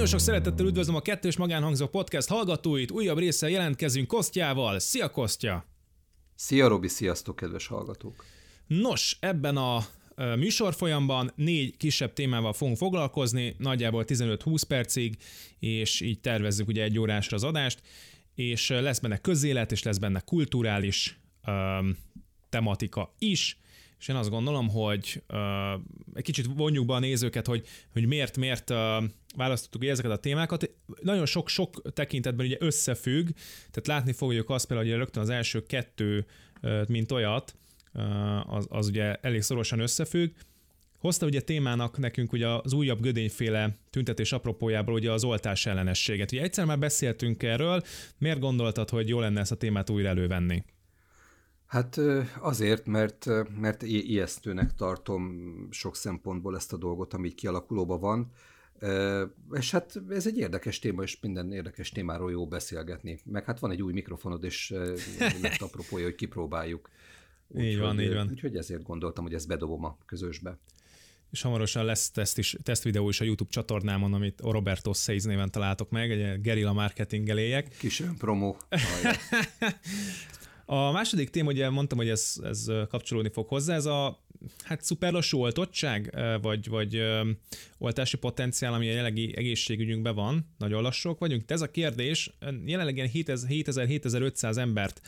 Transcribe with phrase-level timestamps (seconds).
[0.00, 4.78] Nagyon sok szeretettel üdvözlöm a Kettős Magánhangzó Podcast hallgatóit, újabb része jelentkezünk Kosztjával.
[4.78, 5.64] Szia Kosztja!
[6.34, 8.24] Szia Robi, sziasztok kedves hallgatók!
[8.66, 9.84] Nos, ebben a
[10.36, 15.16] műsorfolyamban négy kisebb témával fogunk foglalkozni, nagyjából 15-20 percig,
[15.58, 17.82] és így tervezzük ugye egy órásra az adást,
[18.34, 21.96] és lesz benne közélet, és lesz benne kulturális um,
[22.48, 23.60] tematika is,
[24.00, 25.80] és én azt gondolom, hogy uh,
[26.14, 28.76] egy kicsit vonjuk be a nézőket, hogy, hogy miért, miért uh,
[29.36, 30.70] választottuk ezeket a témákat.
[31.02, 36.26] Nagyon sok-sok tekintetben ugye összefügg, tehát látni fogjuk azt például, hogy rögtön az első kettő,
[36.62, 37.54] uh, mint olyat,
[37.94, 40.30] uh, az, az ugye elég szorosan összefügg.
[40.98, 46.32] Hozta ugye témának nekünk ugye az újabb gödényféle tüntetés apropójából ugye az oltás ellenességet.
[46.32, 47.82] Ugye egyszer már beszéltünk erről,
[48.18, 50.62] miért gondoltad, hogy jó lenne ezt a témát újra elővenni?
[51.70, 52.00] Hát
[52.40, 53.26] azért, mert,
[53.60, 58.30] mert ijesztőnek tartom sok szempontból ezt a dolgot, ami kialakulóban van,
[59.52, 63.20] és hát ez egy érdekes téma, és minden érdekes témáról jó beszélgetni.
[63.24, 64.74] Meg hát van egy új mikrofonod, és
[65.40, 66.90] lett apropója, hogy kipróbáljuk.
[67.48, 68.28] Úgy, így van, hogy, így van.
[68.30, 70.58] Úgyhogy ezért gondoltam, hogy ezt bedobom a közösbe.
[71.30, 75.50] És hamarosan lesz teszt, is, teszt videó is a YouTube csatornámon, amit Roberto Seiz néven
[75.50, 77.68] találtok meg, egy gerilla marketing eléjek.
[77.78, 78.56] Kis promo.
[80.72, 84.24] A második téma, ugye mondtam, hogy ez, ez kapcsolódni fog hozzá, ez a
[84.64, 87.02] hát szuper lassú oltottság, vagy, vagy
[87.78, 91.44] oltási potenciál, ami a jelenlegi egészségügyünkben van, nagyon lassúak vagyunk.
[91.44, 92.30] De ez a kérdés,
[92.64, 95.00] jelenleg ilyen 7000-7500 embert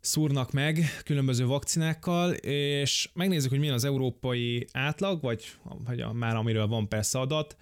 [0.00, 5.52] szúrnak meg különböző vakcinákkal, és megnézzük, hogy milyen az európai átlag, vagy,
[5.84, 7.56] vagy már amiről van persze adat,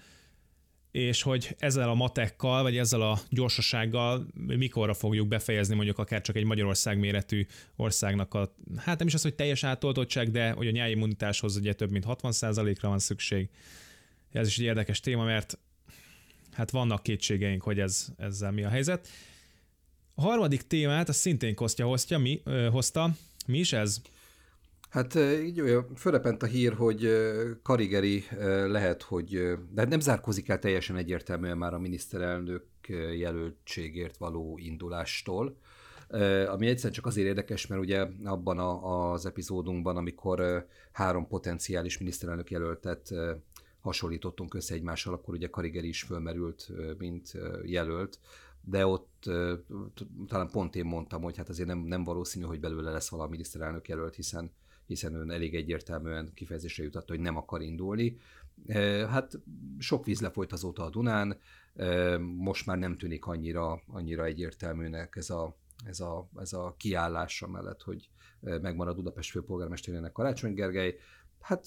[0.95, 6.37] és hogy ezzel a matekkal, vagy ezzel a gyorsasággal mikorra fogjuk befejezni mondjuk akár csak
[6.37, 7.47] egy Magyarország méretű
[7.77, 11.73] országnak a, hát nem is az, hogy teljes átoltottság, de hogy a nyári immunitáshoz ugye
[11.73, 13.49] több mint 60%-ra van szükség.
[14.33, 15.59] Ez is egy érdekes téma, mert
[16.53, 19.09] hát vannak kétségeink, hogy ez, ezzel mi a helyzet.
[20.15, 23.11] A harmadik témát, az szintén Kostya hoztja, mi, ö, hozta.
[23.47, 24.01] Mi is ez?
[24.95, 27.09] Hát így olyan, fölrepent a hír, hogy
[27.63, 28.25] Karigeri
[28.67, 29.29] lehet, hogy,
[29.71, 32.65] de hát nem zárkozik el teljesen egyértelműen már a miniszterelnök
[33.17, 35.57] jelöltségért való indulástól,
[36.47, 42.51] ami egyszerűen csak azért érdekes, mert ugye abban a, az epizódunkban, amikor három potenciális miniszterelnök
[42.51, 43.15] jelöltet
[43.81, 47.33] hasonlítottunk össze egymással, akkor ugye Karigeri is fölmerült, mint
[47.65, 48.19] jelölt,
[48.61, 49.31] de ott
[50.27, 53.89] talán pont én mondtam, hogy hát azért nem, nem valószínű, hogy belőle lesz valami miniszterelnök
[53.89, 54.51] jelölt, hiszen
[54.87, 58.17] hiszen ön elég egyértelműen kifejezésre jutatta, hogy nem akar indulni.
[59.09, 59.39] Hát
[59.79, 61.39] sok víz lefolyt azóta a Dunán,
[62.21, 67.83] most már nem tűnik annyira, annyira egyértelműnek ez a, ez a, ez a kiállása mellett,
[67.83, 68.09] hogy
[68.41, 70.97] megmarad Budapest főpolgármesterének Karácsony Gergely.
[71.41, 71.65] Hát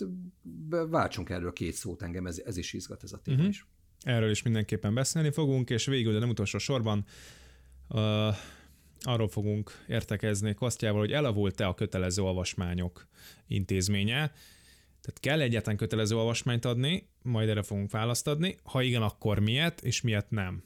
[0.90, 3.52] váltsunk erről két szót, engem ez, ez is izgat ez a téma uh-huh.
[3.52, 3.68] is.
[4.02, 7.06] Erről is mindenképpen beszélni fogunk, és végül, de nem utolsó sorban,
[7.90, 8.36] uh,
[9.02, 13.08] arról fogunk értekezni Kostjával, hogy elavult-e a kötelező olvasmányok
[13.48, 14.32] intézménye.
[15.02, 18.56] Tehát kell egyetlen kötelező olvasmányt adni, majd erre fogunk választ adni.
[18.64, 20.64] Ha igen, akkor miért, és miért nem.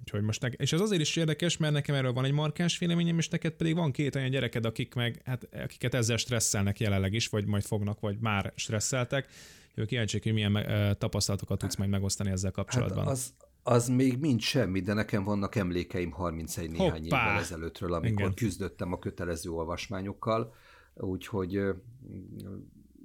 [0.00, 3.18] Úgyhogy most ne- és ez azért is érdekes, mert nekem erről van egy markáns véleményem,
[3.18, 7.28] és neked pedig van két olyan gyereked, akik meg, hát, akiket ezzel stresszelnek jelenleg is,
[7.28, 9.28] vagy majd fognak, vagy már stresszeltek.
[9.74, 10.66] Jó, kíváncsi, hogy milyen
[10.98, 13.04] tapasztalatokat tudsz majd megosztani ezzel kapcsolatban.
[13.04, 13.34] Hát az,
[13.66, 17.26] az még mind semmi, de nekem vannak emlékeim 31 néhány Hoppá!
[17.26, 18.34] évvel ezelőttről, amikor Igen.
[18.34, 20.54] küzdöttem a kötelező olvasmányokkal,
[20.94, 21.56] úgyhogy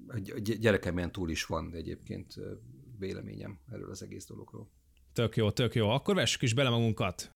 [0.08, 2.36] a gyerekemen túl is van egyébként
[2.98, 4.70] véleményem erről az egész dologról.
[5.14, 5.90] Tök jó, tök jó.
[5.90, 7.32] Akkor vessük is bele magunkat.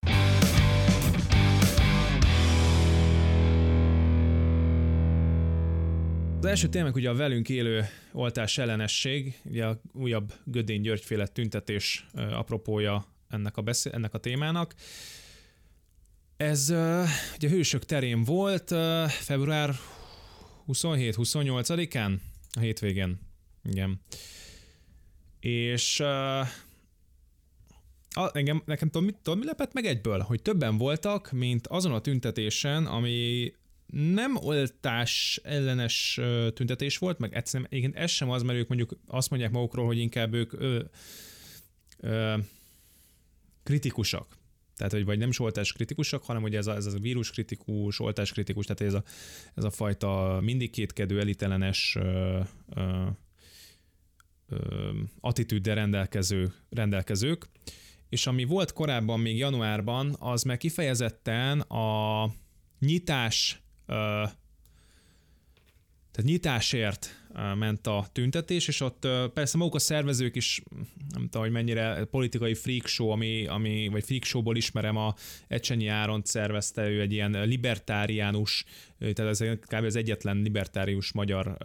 [6.38, 12.06] Az első témák ugye a velünk élő oltás ellenesség, ugye a újabb Gödény Györgyféle tüntetés
[12.14, 14.74] apropója ennek a, beszél, ennek a témának.
[16.36, 16.68] Ez
[17.34, 18.68] ugye Hősök terén volt
[19.08, 19.74] február
[20.68, 22.16] 27-28-án,
[22.50, 23.18] a hétvégén.
[23.62, 24.00] Igen.
[25.40, 26.00] És
[28.14, 30.20] a, engem, nekem tudom, mit, tudom, mi lepett meg egyből?
[30.20, 33.52] Hogy többen voltak, mint azon a tüntetésen, ami
[33.86, 36.20] nem oltás ellenes
[36.54, 39.98] tüntetés volt, meg egyszerűen igen, ez sem az, mert ők mondjuk azt mondják magukról, hogy
[39.98, 40.82] inkább ők ö,
[42.00, 42.36] ö,
[43.64, 44.36] kritikusak.
[44.76, 48.00] Tehát, hogy vagy nem is oltás kritikusak, hanem hogy ez a, ez a vírus kritikus,
[48.00, 49.04] oltás kritikus, tehát ez a,
[49.54, 52.40] ez a fajta mindig kétkedő, elitellenes ö,
[52.74, 53.06] ö,
[54.48, 54.90] ö,
[55.20, 57.48] attitűddel rendelkező, rendelkezők.
[58.08, 62.30] És ami volt korábban, még januárban, az meg kifejezetten a
[62.78, 63.92] nyitás, ö,
[66.10, 67.23] tehát nyitásért
[67.54, 70.62] ment a tüntetés, és ott persze maguk a szervezők is,
[71.14, 75.14] nem tudom, hogy mennyire politikai freak show, ami, ami vagy freak showból ismerem, a
[75.48, 78.64] Ecsenyi Áront szervezte, ő egy ilyen libertáriánus,
[78.98, 79.84] tehát ez kb.
[79.84, 81.56] az egyetlen libertárius magyar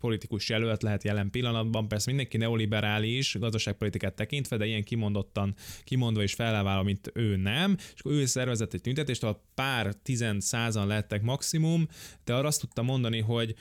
[0.00, 1.88] politikus jelölt lehet jelen pillanatban.
[1.88, 5.54] Persze mindenki neoliberális, gazdaságpolitikát tekintve, de ilyen kimondottan,
[5.84, 7.76] kimondva és felelválva, mint ő nem.
[7.94, 11.88] És akkor ő szervezett egy tüntetést, ahol pár tizen százan lettek maximum,
[12.24, 13.54] de arra azt tudta mondani, hogy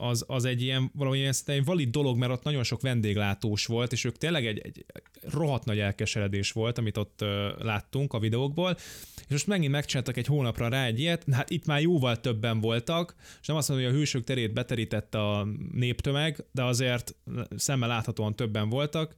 [0.00, 4.04] az, az egy ilyen valamilyen egy valid dolog, mert ott nagyon sok vendéglátós volt, és
[4.04, 4.84] ők tényleg egy, egy
[5.22, 7.24] rohadt nagy elkeseredés volt, amit ott
[7.58, 8.76] láttunk a videókból,
[9.16, 13.14] és most megint megcsináltak egy hónapra rá egy ilyet, hát itt már jóval többen voltak,
[13.40, 17.14] és nem azt mondom, hogy a hősök terét beterített a néptömeg, de azért
[17.56, 19.16] szemmel láthatóan többen voltak,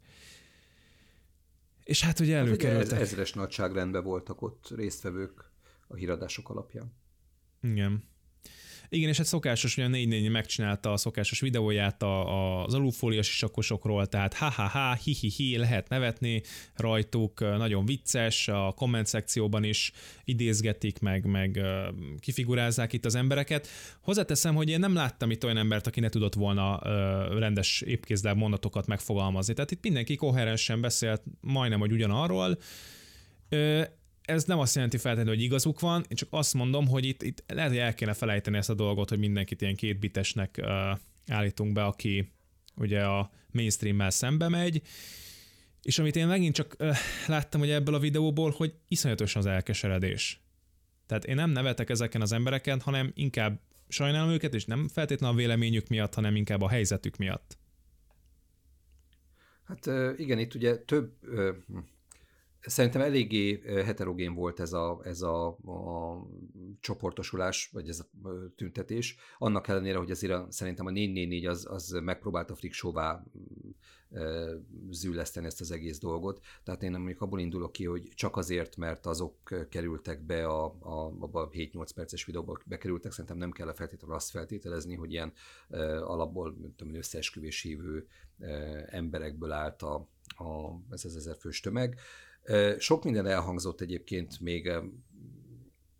[1.84, 2.90] és hát ugye hát előkerültek.
[2.90, 5.50] Hát ezres nagyságrendben voltak ott résztvevők
[5.86, 6.92] a híradások alapján.
[7.62, 8.10] Igen.
[8.94, 14.06] Igen, és egy szokásos, hogy a 4 megcsinálta a szokásos videóját a, az alufólias sisakosokról,
[14.06, 16.42] tehát ha-ha-ha, hi-hi-hi, lehet nevetni
[16.74, 19.92] rajtuk, nagyon vicces, a komment szekcióban is
[20.24, 21.60] idézgetik, meg, meg
[22.18, 23.68] kifigurázzák itt az embereket.
[24.00, 26.80] Hozzáteszem, hogy én nem láttam itt olyan embert, aki ne tudott volna
[27.38, 29.54] rendes épkézláb mondatokat megfogalmazni.
[29.54, 32.58] Tehát itt mindenki koherensen beszélt majdnem, hogy ugyanarról
[34.22, 37.44] ez nem azt jelenti feltétlenül, hogy igazuk van, én csak azt mondom, hogy itt, itt
[37.46, 40.60] lehet, hogy el kéne felejteni ezt a dolgot, hogy mindenkit ilyen kétbitesnek
[41.26, 42.32] állítunk be, aki
[42.76, 44.82] ugye a mainstream-mel szembe megy,
[45.82, 46.96] és amit én megint csak uh,
[47.26, 50.40] láttam hogy ebből a videóból, hogy iszonyatos az elkeseredés.
[51.06, 55.38] Tehát én nem nevetek ezeken az embereken, hanem inkább sajnálom őket, és nem feltétlenül a
[55.38, 57.58] véleményük miatt, hanem inkább a helyzetük miatt.
[59.64, 59.86] Hát
[60.18, 61.12] igen, itt ugye több
[62.64, 66.26] Szerintem eléggé heterogén volt ez a, ez a, a
[66.80, 68.06] csoportosulás, vagy ez a
[68.56, 69.16] tüntetés.
[69.38, 73.24] Annak ellenére, hogy azért szerintem a 444 az, az megpróbálta friksóvá
[74.90, 76.40] zűleszteni ezt az egész dolgot.
[76.64, 81.06] Tehát én mondjuk abból indulok ki, hogy csak azért, mert azok kerültek be a, a,
[81.20, 85.32] a 7-8 perces videóba bekerültek, szerintem nem kell feltétlenül azt feltételezni, hogy ilyen
[86.00, 88.06] alapból tudom, összeesküvés hívő
[88.86, 89.94] emberekből állt a,
[90.36, 91.98] a, ez az ezer fős tömeg.
[92.78, 94.70] Sok minden elhangzott egyébként még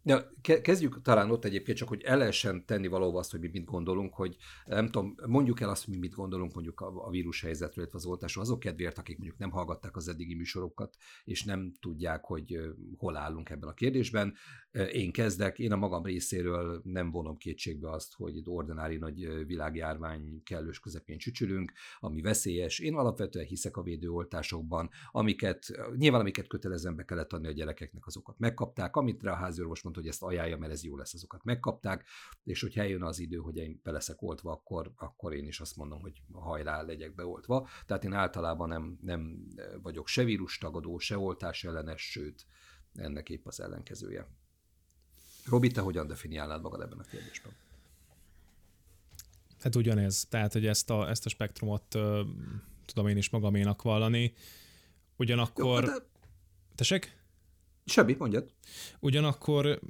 [0.05, 0.33] Ja,
[0.63, 4.15] kezdjük talán ott egyébként csak, hogy el lehessen tenni valóban azt, hogy mi mit gondolunk,
[4.15, 7.85] hogy nem tudom, mondjuk el azt, hogy mi mit gondolunk mondjuk a, a vírus helyzetről,
[7.85, 12.25] illetve az oltásról, azok kedvéért, akik mondjuk nem hallgatták az eddigi műsorokat, és nem tudják,
[12.25, 12.61] hogy
[12.97, 14.35] hol állunk ebben a kérdésben.
[14.93, 20.43] Én kezdek, én a magam részéről nem vonom kétségbe azt, hogy egy ordinári nagy világjárvány
[20.45, 22.79] kellős közepén csücsülünk, ami veszélyes.
[22.79, 25.67] Én alapvetően hiszek a védőoltásokban, amiket,
[25.97, 30.01] nyilván amiket kötelezően be kellett adni a gyerekeknek, azokat megkapták, amit rá a háziorvos mondta,
[30.01, 32.05] hogy ezt ajánlja, mert ez jó lesz, azokat megkapták,
[32.45, 35.77] és hogy eljön az idő, hogy én be leszek oltva, akkor, akkor én is azt
[35.77, 37.69] mondom, hogy hajrá, legyek beoltva.
[37.87, 39.47] Tehát én általában nem, nem
[39.83, 42.47] vagyok se vírustagadó, se oltás ellenes, sőt,
[42.95, 44.29] ennek épp az ellenkezője.
[45.47, 47.53] Robi, te hogyan definiálnád magad ebben a kérdésben?
[49.61, 50.27] Hát ugyanez.
[50.29, 51.85] Tehát, hogy ezt a, ezt a spektrumot
[52.85, 54.35] tudom én is magaménak vallani.
[55.17, 55.85] Ugyanakkor...
[55.85, 56.11] Jó, de...
[56.75, 57.22] Tessék?
[57.85, 58.51] Semmi, mondjad.
[59.01, 59.81] Ugyanakkor,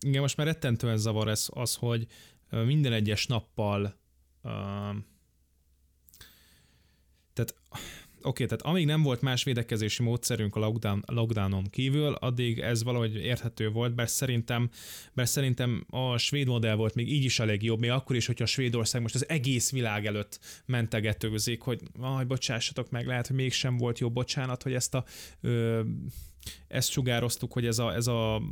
[0.00, 2.06] igen, most már rettentően zavar ez az, hogy
[2.50, 3.98] minden egyes nappal
[4.42, 4.96] uh,
[7.32, 7.54] tehát
[8.22, 13.16] oké, tehát amíg nem volt más védekezési módszerünk a lockdown, lockdownon kívül, addig ez valahogy
[13.16, 14.70] érthető volt, bár szerintem,
[15.12, 18.44] bár szerintem a svéd modell volt még így is elég jobb, még akkor is, hogyha
[18.44, 23.76] a Svédország most az egész világ előtt mentegetőzik, hogy aj, bocsássatok meg, lehet, hogy mégsem
[23.76, 25.04] volt jó, bocsánat, hogy ezt a
[25.40, 25.80] ö,
[26.68, 28.42] ezt sugároztuk, hogy ez a, ez a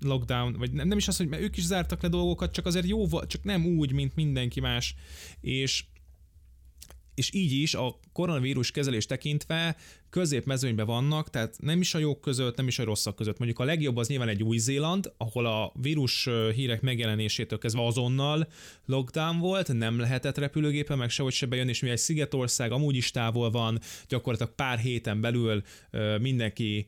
[0.00, 3.24] lockdown, vagy nem, nem is az, hogy ők is zártak le dolgokat, csak azért jó,
[3.24, 4.94] csak nem úgy, mint mindenki más,
[5.40, 5.84] és
[7.18, 9.76] és így is a koronavírus kezelés tekintve
[10.10, 13.38] középmezőnyben vannak, tehát nem is a jók között, nem is a rosszak között.
[13.38, 18.48] Mondjuk a legjobb az nyilván egy Új-Zéland, ahol a vírus hírek megjelenésétől kezdve azonnal
[18.86, 23.10] lockdown volt, nem lehetett repülőgépen meg sehogy se bejönni, és mi egy szigetország amúgy is
[23.10, 25.62] távol van, gyakorlatilag pár héten belül
[26.20, 26.86] mindenki,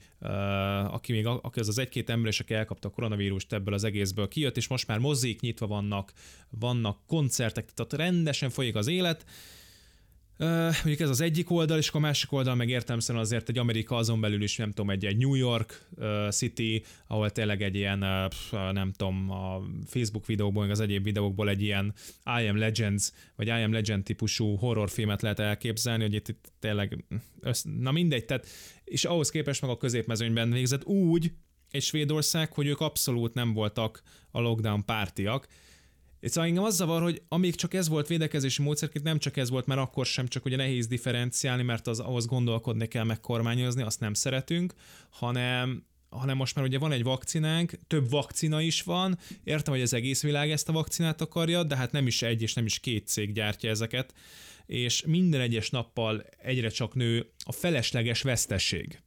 [0.87, 4.28] aki még aki az az egy-két ember, és aki elkapta a koronavírust ebből az egészből
[4.28, 6.12] kijött, és most már mozik nyitva vannak,
[6.50, 9.25] vannak koncertek, tehát rendesen folyik az élet,
[10.40, 14.20] mondjuk ez az egyik oldal, és a másik oldal meg értelmszerűen azért egy Amerika azon
[14.20, 15.88] belül is, nem tudom, egy, egy New York
[16.30, 17.99] City, ahol tényleg egy ilyen,
[18.73, 21.94] nem tudom, a Facebook videókból, meg az egyéb videókból egy ilyen
[22.40, 27.04] I Am Legends, vagy I Am Legend típusú horrorfilmet lehet elképzelni, hogy itt, itt tényleg,
[27.40, 28.47] össz, na mindegy, tehát,
[28.85, 31.32] és ahhoz képest meg a középmezőnyben végzett úgy,
[31.70, 35.47] egy Svédország, hogy ők abszolút nem voltak a lockdown pártiak,
[36.20, 39.66] Szóval engem az zavar, hogy amíg csak ez volt védekezési módszerként, nem csak ez volt,
[39.66, 44.00] mert akkor sem csak ugye nehéz differenciálni, mert az, ahhoz gondolkodni kell, meg kormányozni, azt
[44.00, 44.74] nem szeretünk,
[45.10, 49.92] hanem hanem most már ugye van egy vakcinánk, több vakcina is van, értem, hogy az
[49.92, 53.06] egész világ ezt a vakcinát akarja, de hát nem is egy és nem is két
[53.06, 54.14] cég gyártja ezeket,
[54.66, 59.00] és minden egyes nappal egyre csak nő a felesleges vesztesség.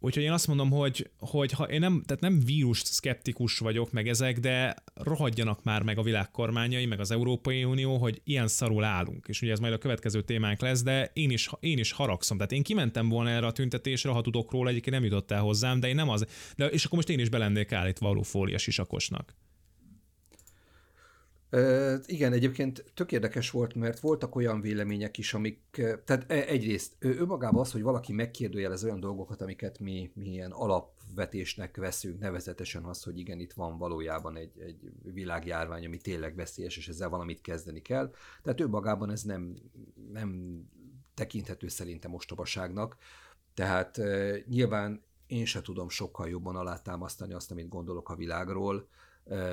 [0.00, 4.08] Úgyhogy én azt mondom, hogy, hogy ha én nem, tehát nem vírus szkeptikus vagyok meg
[4.08, 8.84] ezek, de rohadjanak már meg a világ kormányai, meg az Európai Unió, hogy ilyen szarul
[8.84, 9.26] állunk.
[9.28, 12.36] És ugye ez majd a következő témánk lesz, de én is, én is haragszom.
[12.36, 15.80] Tehát én kimentem volna erre a tüntetésre, ha tudok róla, egyébként nem jutott el hozzám,
[15.80, 16.26] de én nem az.
[16.56, 19.34] De, és akkor most én is belennék állítva alufólia sisakosnak.
[22.06, 25.60] Igen, egyébként tök érdekes volt, mert voltak olyan vélemények is, amik,
[26.04, 31.76] tehát e, egyrészt önmagában az, hogy valaki megkérdőjelez olyan dolgokat, amiket mi, mi ilyen alapvetésnek
[31.76, 36.88] veszünk, nevezetesen az, hogy igen, itt van valójában egy, egy világjárvány, ami tényleg veszélyes, és
[36.88, 38.12] ezzel valamit kezdeni kell.
[38.42, 39.56] Tehát önmagában ez nem,
[40.12, 40.60] nem
[41.14, 42.96] tekinthető szerintem ostobaságnak.
[43.54, 44.00] Tehát
[44.46, 48.88] nyilván én se tudom sokkal jobban alátámasztani azt, amit gondolok a világról,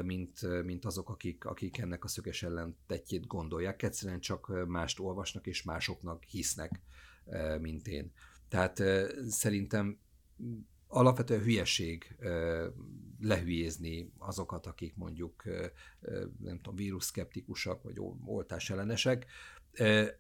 [0.04, 3.84] mint, mint azok, akik, akik ennek a szöges ellentetjét gondolják.
[3.84, 6.82] Egyszerűen csak mást olvasnak, és másoknak hisznek,
[7.60, 8.12] mint én.
[8.50, 8.84] Tehát
[9.30, 10.00] szerintem
[10.88, 12.16] alapvetően hülyeség
[13.20, 15.44] lehülyézni azokat, akik mondjuk
[16.40, 19.26] nem tudom, vírusszkeptikusak, vagy oltás ellenesek.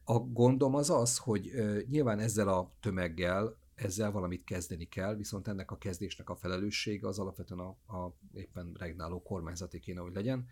[0.03, 1.51] A gondom az az, hogy
[1.89, 7.19] nyilván ezzel a tömeggel ezzel valamit kezdeni kell, viszont ennek a kezdésnek a felelőssége az
[7.19, 10.45] alapvetően a, a éppen regnáló kormányzati kéne, hogy legyen.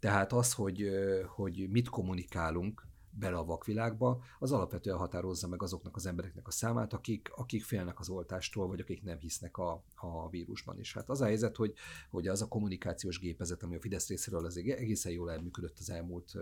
[0.00, 0.90] Tehát az, hogy,
[1.26, 2.86] hogy mit kommunikálunk
[3.18, 8.00] bele a vakvilágba, az alapvetően határozza meg azoknak az embereknek a számát, akik, akik félnek
[8.00, 10.92] az oltástól, vagy akik nem hisznek a, a vírusban is.
[10.94, 11.74] Hát az a helyzet, hogy,
[12.10, 16.32] hogy az a kommunikációs gépezet, ami a Fidesz részéről az egészen jól elműködött az elmúlt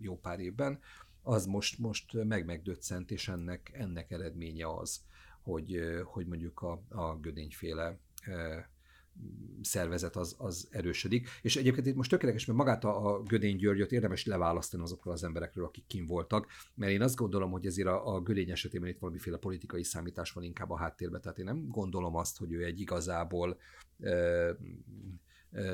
[0.00, 0.80] jó pár évben,
[1.22, 5.00] az most, most meg megdöccent, és ennek, ennek eredménye az,
[5.42, 7.98] hogy, hogy mondjuk a, a gödényféle
[9.62, 11.28] szervezet az, az erősödik.
[11.42, 15.24] És egyébként itt most tökéletes, mert magát a, a Gödény Györgyöt érdemes leválasztani azokról az
[15.24, 18.98] emberekről, akik kim voltak, mert én azt gondolom, hogy ezért a, a Gödény esetében itt
[18.98, 22.80] valamiféle politikai számítás van inkább a háttérben, tehát én nem gondolom azt, hogy ő egy
[22.80, 23.58] igazából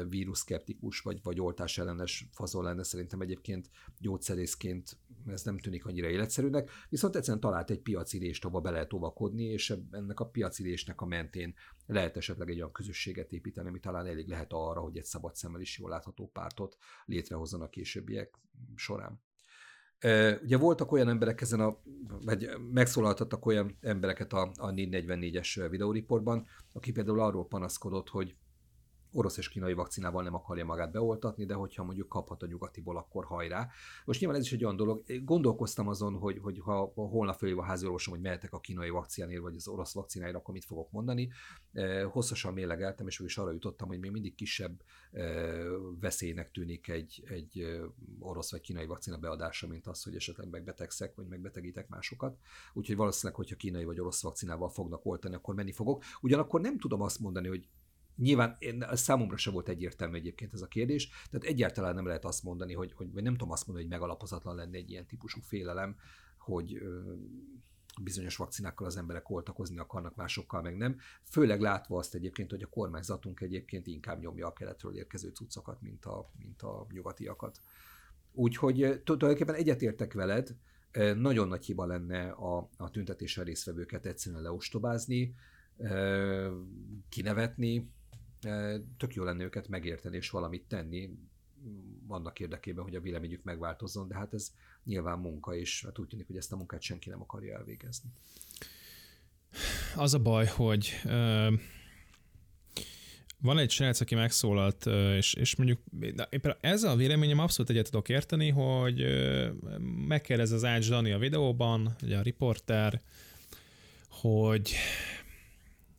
[0.09, 6.71] vírusszkeptikus vagy, vagy oltás ellenes fazon lenne, szerintem egyébként gyógyszerészként ez nem tűnik annyira életszerűnek,
[6.89, 11.55] viszont egyszerűen talált egy piacirést, ahova be lehet óvakodni, és ennek a piacirésnek a mentén
[11.87, 15.61] lehet esetleg egy olyan közösséget építeni, ami talán elég lehet arra, hogy egy szabad szemmel
[15.61, 18.39] is jól látható pártot létrehozzanak későbbiek
[18.75, 19.21] során.
[20.43, 21.79] Ugye voltak olyan emberek ezen a,
[22.25, 28.37] vagy megszólaltattak olyan embereket a, a 444-es videóriportban, aki például arról panaszkodott, hogy
[29.13, 33.25] orosz és kínai vakcinával nem akarja magát beoltatni, de hogyha mondjuk kaphat a nyugatiból, akkor
[33.25, 33.69] hajrá.
[34.05, 37.63] Most nyilván ez is egy olyan dolog, gondolkoztam azon, hogy, hogy ha holnap fölhív a
[37.63, 41.31] háziorvosom, hogy mehetek a kínai vakcináért, vagy az orosz vakcináért, akkor mit fogok mondani.
[42.11, 44.83] Hosszasan mélegeltem, és is arra jutottam, hogy még mindig kisebb
[46.01, 47.81] veszélynek tűnik egy, egy
[48.19, 52.39] orosz vagy kínai vakcina beadása, mint az, hogy esetleg megbetegszek, vagy megbetegítek másokat.
[52.73, 56.03] Úgyhogy valószínűleg, hogyha kínai vagy orosz vakcinával fognak oltani, akkor menni fogok.
[56.21, 57.69] Ugyanakkor nem tudom azt mondani, hogy
[58.19, 62.43] Nyilván én, számomra se volt egyértelmű egyébként ez a kérdés, tehát egyáltalán nem lehet azt
[62.43, 65.97] mondani, hogy, hogy vagy nem tudom azt mondani, hogy megalapozatlan lenne egy ilyen típusú félelem,
[66.39, 66.83] hogy
[68.03, 70.97] bizonyos vakcinákkal az emberek oltakozni akarnak, másokkal meg nem.
[71.23, 76.05] Főleg látva azt egyébként, hogy a kormányzatunk egyébként inkább nyomja a keletről érkező cuccokat, mint
[76.05, 77.61] a, mint a nyugatiakat.
[78.33, 80.57] Úgyhogy tulajdonképpen egyetértek veled,
[81.17, 85.35] nagyon nagy hiba lenne a, a tüntetéssel résztvevőket egyszerűen leostobázni,
[87.09, 87.91] kinevetni,
[88.97, 91.11] tök jó lenne őket megérteni és valamit tenni
[92.09, 94.53] annak érdekében, hogy a véleményük megváltozzon, de hát ez
[94.85, 98.11] nyilván munka, és hát úgy tűnik, hogy ezt a munkát senki nem akarja elvégezni.
[99.97, 101.53] Az a baj, hogy ö,
[103.41, 105.81] van egy srác, aki megszólalt, és, és mondjuk
[106.31, 109.05] éppen ezzel a véleményem abszolút egyet tudok érteni, hogy
[110.07, 113.03] megkérdez az Ács Dani a videóban, ugye a riporter,
[114.09, 114.75] hogy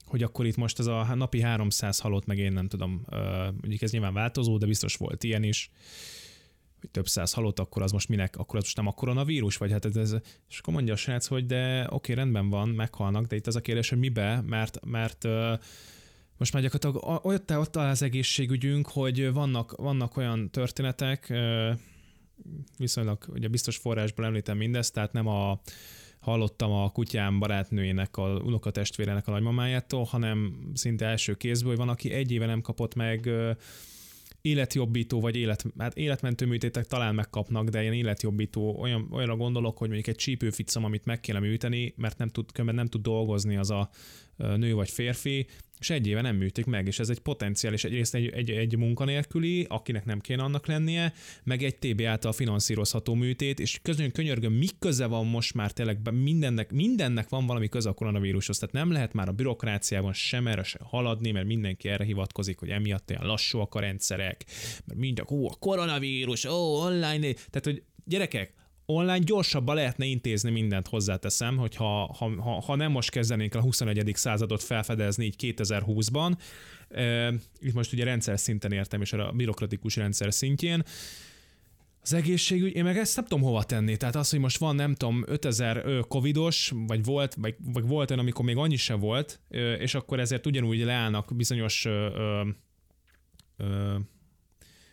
[0.09, 3.05] hogy akkor itt most ez a napi 300 halott, meg én nem tudom,
[3.51, 5.71] mondjuk ez nyilván változó, de biztos volt ilyen is,
[6.79, 9.71] hogy több száz halott, akkor az most minek, akkor az most nem a koronavírus, vagy
[9.71, 10.15] hát ez,
[10.49, 13.61] és akkor mondja a srác, hogy de oké, rendben van, meghalnak, de itt az a
[13.61, 15.27] kérdés, hogy mibe, mert, mert
[16.37, 21.33] most már gyakorlatilag ott, ott az egészségügyünk, hogy vannak, vannak olyan történetek,
[22.77, 25.59] viszonylag ugye biztos forrásból említem mindezt, tehát nem a
[26.19, 32.11] hallottam a kutyám barátnőjének, a unokatestvérenek a nagymamájától, hanem szinte első kézből, hogy van, aki
[32.11, 33.29] egy éve nem kapott meg
[34.41, 39.87] életjobbító vagy élet, hát életmentő műtétek talán megkapnak, de ilyen életjobbító, olyan, olyanra gondolok, hogy
[39.87, 43.89] mondjuk egy csípőficam, amit meg kéne műteni, mert nem tud, nem tud dolgozni az a
[44.39, 45.47] nő vagy férfi,
[45.79, 49.65] és egy éve nem műtik meg, és ez egy potenciális, egyrészt egy, egy, egy munkanélküli,
[49.69, 54.67] akinek nem kéne annak lennie, meg egy TB által finanszírozható műtét, és közön könyörgöm, mi
[54.79, 59.13] köze van most már tényleg mindennek, mindennek van valami köze a koronavírushoz, tehát nem lehet
[59.13, 63.75] már a bürokráciában sem erre se haladni, mert mindenki erre hivatkozik, hogy emiatt ilyen lassúak
[63.75, 64.45] a rendszerek,
[64.85, 68.53] mert mindenki, ó, a koronavírus, ó, online, tehát hogy gyerekek,
[68.91, 74.11] online gyorsabban lehetne intézni mindent, hozzáteszem, hogy ha, ha, ha, nem most kezdenénk a 21.
[74.13, 76.37] századot felfedezni így 2020-ban,
[76.89, 80.83] e, itt most ugye rendszer szinten értem, és a bürokratikus rendszer szintjén,
[82.01, 83.97] az egészségügy, én meg ezt nem tudom hova tenni.
[83.97, 88.21] Tehát az, hogy most van, nem tudom, 5000 covidos, vagy volt, vagy, vagy volt olyan,
[88.21, 89.39] amikor még annyi se volt,
[89.79, 92.07] és akkor ezért ugyanúgy leállnak bizonyos ö,
[93.57, 93.93] ö,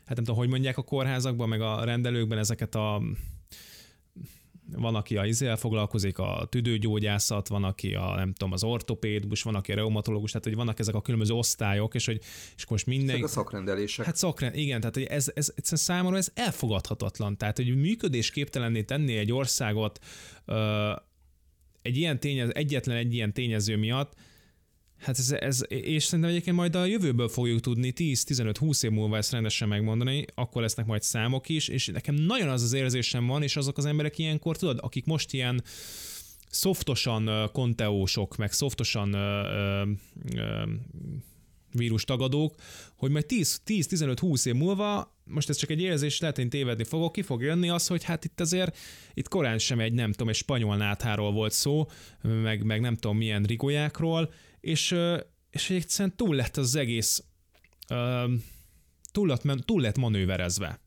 [0.05, 3.03] hát nem tudom, hogy mondják a kórházakban, meg a rendelőkben ezeket a
[4.73, 9.55] van, aki a izél foglalkozik, a tüdőgyógyászat, van, aki a, nem tudom, az ortopédus, van,
[9.55, 12.21] aki a reumatológus, tehát hogy vannak ezek a különböző osztályok, és hogy
[12.57, 13.09] és most minden...
[13.09, 14.05] Ezek a szakrendelések.
[14.05, 17.37] Hát szakrend, igen, tehát hogy ez, ez, ez számomra ez elfogadhatatlan.
[17.37, 19.99] Tehát, hogy működésképtelenné tenni egy országot
[20.45, 20.93] ö,
[21.83, 24.15] egy ilyen tényező, egyetlen egy ilyen tényező miatt,
[24.99, 29.33] Hát ez, ez, és szerintem egyébként majd a jövőből fogjuk tudni 10-15-20 év múlva ezt
[29.33, 33.57] rendesen megmondani, akkor lesznek majd számok is, és nekem nagyon az az érzésem van, és
[33.57, 35.63] azok az emberek ilyenkor, tudod, akik most ilyen
[36.51, 39.17] szoftosan konteósok, meg szoftosan
[41.73, 42.55] vírustagadók,
[42.97, 47.23] hogy majd 10-15-20 év múlva, most ez csak egy érzés, lehet, hogy tévedni fogok, ki
[47.23, 48.77] fog jönni az, hogy hát itt azért,
[49.15, 51.87] itt korán sem egy, nem tudom, egy spanyol nátháról volt szó,
[52.23, 54.33] meg, meg nem tudom milyen rigolyákról,
[54.67, 54.97] és,
[55.51, 57.25] és egyszerűen túl lett az egész,
[59.13, 60.81] túl lett, túl lett manőverezve.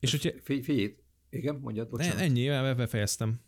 [0.00, 0.30] És hogyha...
[0.42, 0.96] Figyelj,
[1.30, 2.18] igen, mondjad, bocsánat.
[2.18, 3.40] Ennyi, befejeztem.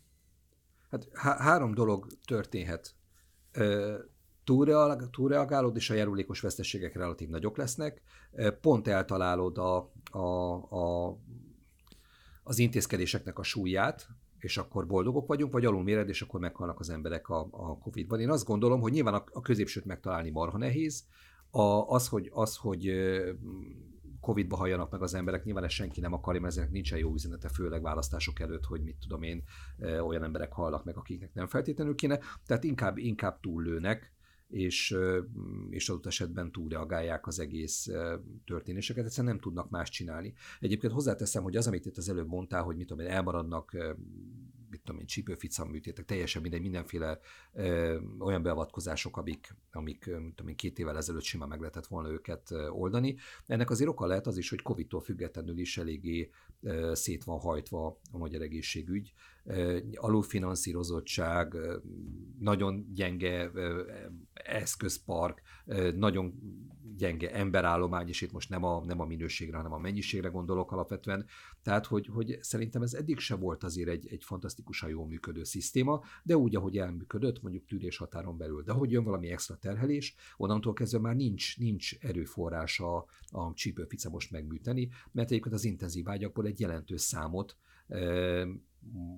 [0.89, 2.95] Hát há- három dolog történhet.
[5.11, 8.01] túlreagálod, és a járulékos veszteségek relatív nagyok lesznek.
[8.61, 10.27] Pont eltalálod a, a,
[10.75, 11.17] a,
[12.43, 14.07] az intézkedéseknek a súlyát,
[14.39, 18.19] és akkor boldogok vagyunk, vagy alulméred, és akkor meghalnak az emberek a, a Covid-ban.
[18.19, 21.03] Én azt gondolom, hogy nyilván a, a középsőt megtalálni marha nehéz,
[21.49, 22.93] a, az, hogy, az, hogy
[24.19, 27.49] Covid-ba halljanak meg az emberek, nyilván ezt senki nem akarja, mert ezek nincsen jó üzenete,
[27.49, 29.43] főleg választások előtt, hogy mit tudom én,
[29.79, 34.14] olyan emberek hallnak meg, akiknek nem feltétlenül kéne, tehát inkább, inkább túllőnek,
[34.47, 34.95] és,
[35.69, 37.89] és adott esetben túlreagálják az egész
[38.45, 40.33] történéseket, egyszerűen nem tudnak más csinálni.
[40.59, 43.75] Egyébként hozzáteszem, hogy az, amit itt az előbb mondtál, hogy mit tudom én, elmaradnak
[44.69, 47.19] mit tudom én, csípőficam műtétek, teljesen mindegy, mindenféle
[47.53, 52.09] ö, olyan beavatkozások, amik, amik mit tudom én, két évvel ezelőtt simán meg lehetett volna
[52.09, 53.15] őket oldani.
[53.45, 56.29] Ennek azért oka lehet az is, hogy Covid-tól függetlenül is eléggé
[56.61, 59.13] ö, szét van hajtva a magyar egészségügy.
[59.93, 61.55] Alulfinanszírozottság,
[62.39, 63.51] nagyon gyenge
[64.33, 65.41] eszközpark,
[65.95, 66.33] nagyon
[66.97, 71.25] gyenge emberállomány, és itt most nem a, nem a minőségre, hanem a mennyiségre gondolok alapvetően.
[71.63, 76.03] Tehát, hogy, hogy szerintem ez eddig se volt azért egy, egy fantasztikusan jól működő szisztéma,
[76.23, 78.63] de úgy, ahogy elműködött, mondjuk tűrés határon belül.
[78.63, 84.09] De hogy jön valami extra terhelés, onnantól kezdve már nincs, nincs erőforrása a, a csípőfica
[84.09, 87.57] most megműteni, mert egyébként az intenzív ágyakból egy jelentős számot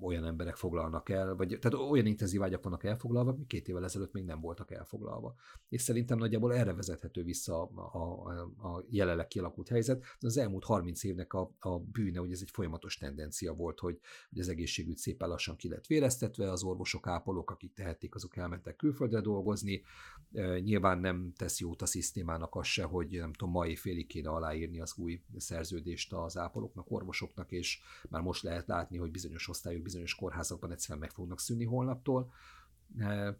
[0.00, 4.12] olyan emberek foglalnak el, vagy tehát olyan intenzív ágyak vannak elfoglalva, ami két évvel ezelőtt
[4.12, 5.34] még nem voltak elfoglalva.
[5.68, 8.30] És szerintem nagyjából erre vezethető vissza a, a,
[8.68, 10.04] a jelenleg kialakult helyzet.
[10.20, 13.98] Az elmúlt 30 évnek a, a bűne, hogy ez egy folyamatos tendencia volt, hogy,
[14.30, 18.76] hogy az egészségügy szépen lassan ki lett véreztetve, az orvosok, ápolók, akik tehették, azok elmentek
[18.76, 19.82] külföldre dolgozni.
[20.32, 24.28] E, nyilván nem tesz jót a szisztémának az se, hogy nem tudom, mai félig kéne
[24.28, 29.82] aláírni az új szerződést az ápolóknak, orvosoknak, és már most lehet látni, hogy bizonyos osztályok
[29.82, 32.32] bizonyos kórházakban egyszerűen meg fognak szűnni holnaptól.
[32.98, 33.38] E,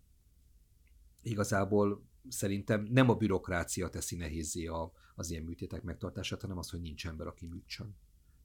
[1.22, 6.80] igazából szerintem nem a bürokrácia teszi nehézé a, az ilyen műtétek megtartását, hanem az, hogy
[6.80, 7.96] nincs ember, aki műtsön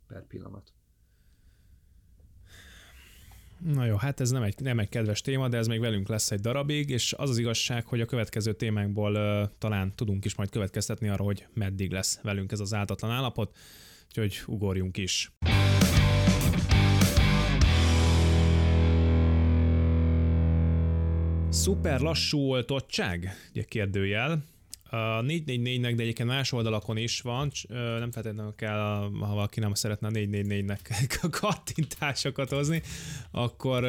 [0.07, 0.73] per pillanat.
[3.59, 6.31] Na jó, hát ez nem egy, nem egy kedves téma, de ez még velünk lesz
[6.31, 10.49] egy darabig, és az az igazság, hogy a következő témákból uh, talán tudunk is majd
[10.49, 13.57] következtetni arra, hogy meddig lesz velünk ez az áltatlan állapot,
[14.07, 15.31] úgyhogy ugorjunk is.
[21.53, 23.29] Szuper lassú oltottság?
[23.51, 24.43] Ugye kérdőjel.
[24.89, 27.51] A 444-nek, de egyébként más oldalakon is van,
[27.99, 28.79] nem feltétlenül kell,
[29.19, 30.79] ha valaki nem szeretne a 444-nek
[31.41, 32.81] kattintásokat hozni,
[33.31, 33.85] akkor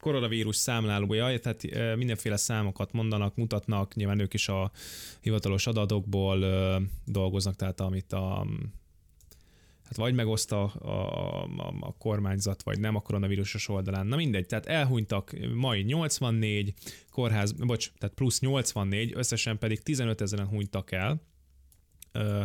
[0.00, 4.70] koronavírus számlálója, tehát mindenféle számokat mondanak, mutatnak, nyilván ők is a
[5.20, 6.44] hivatalos adatokból
[7.04, 8.46] dolgoznak, tehát amit a
[9.88, 14.06] hát vagy megoszta a, a, a kormányzat, vagy nem a koronavírusos oldalán.
[14.06, 16.74] Na mindegy, tehát elhunytak mai 84,
[17.10, 21.22] kórház, bocs, tehát plusz 84, összesen pedig 15 ezeren hunytak el.
[22.12, 22.42] Ö,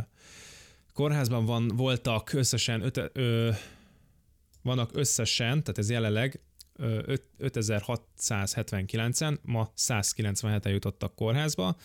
[0.94, 3.52] kórházban van, voltak összesen, öt, ö,
[4.62, 6.42] vannak összesen, tehát ez jelenleg
[6.80, 11.76] 5679-en, ma 197-en jutottak kórházba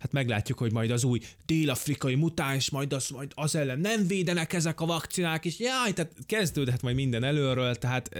[0.00, 4.52] hát meglátjuk, hogy majd az új dél-afrikai mutáns, majd az, majd az ellen nem védenek
[4.52, 8.10] ezek a vakcinák, és jaj, tehát kezdődhet majd minden előről, tehát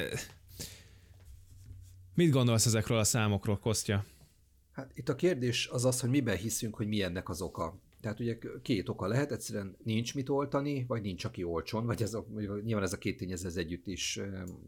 [2.14, 4.04] mit gondolsz ezekről a számokról, Kostya?
[4.72, 7.78] Hát itt a kérdés az az, hogy miben hiszünk, hogy mi ennek az oka.
[8.00, 12.14] Tehát ugye két oka lehet, egyszerűen nincs mit oltani, vagy nincs, aki olcson, vagy ez
[12.14, 12.26] a,
[12.62, 14.20] nyilván ez a két tényező ez együtt is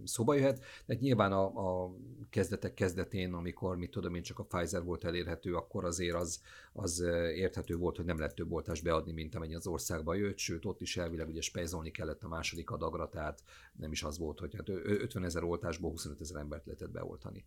[0.04, 0.64] szóba jöhet.
[0.86, 1.94] De nyilván a, a
[2.30, 6.40] kezdetek kezdetén, amikor, mit tudom én, csak a Pfizer volt elérhető, akkor azért az,
[6.72, 7.00] az
[7.34, 10.80] érthető volt, hogy nem lett több oltást beadni, mint amennyi az országba jött, sőt ott
[10.80, 13.42] is elvileg ugye spejzolni kellett a második adagra, tehát
[13.72, 17.44] nem is az volt, hogy hát 50 ezer oltásból 25 ezer embert lehetett beoltani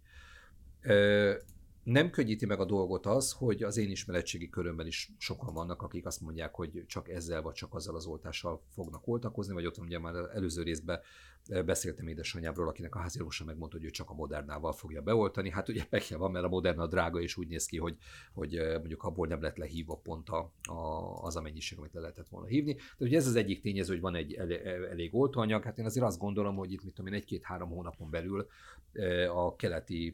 [1.86, 6.06] nem könnyíti meg a dolgot az, hogy az én ismeretségi körömben is sokan vannak, akik
[6.06, 10.00] azt mondják, hogy csak ezzel vagy csak azzal az oltással fognak oltakozni, vagy ott ugye
[10.00, 11.00] már előző részben
[11.66, 15.50] beszéltem édesanyámról, akinek a háziorvosa megmondta, hogy ő csak a Modernával fogja beoltani.
[15.50, 17.98] Hát ugye pekje van, mert a Moderna drága, és úgy néz ki, hogy,
[18.34, 22.30] hogy mondjuk abból nem lett lehívva pont a, a, az a mennyiség, amit le lehetett
[22.30, 22.74] volna hívni.
[22.74, 25.64] De ugye ez az egyik tényező, hogy van egy elég, elég oltóanyag.
[25.64, 28.48] Hát én azért azt gondolom, hogy itt mit tudom én, egy-két-három hónapon belül
[29.34, 30.12] a keleti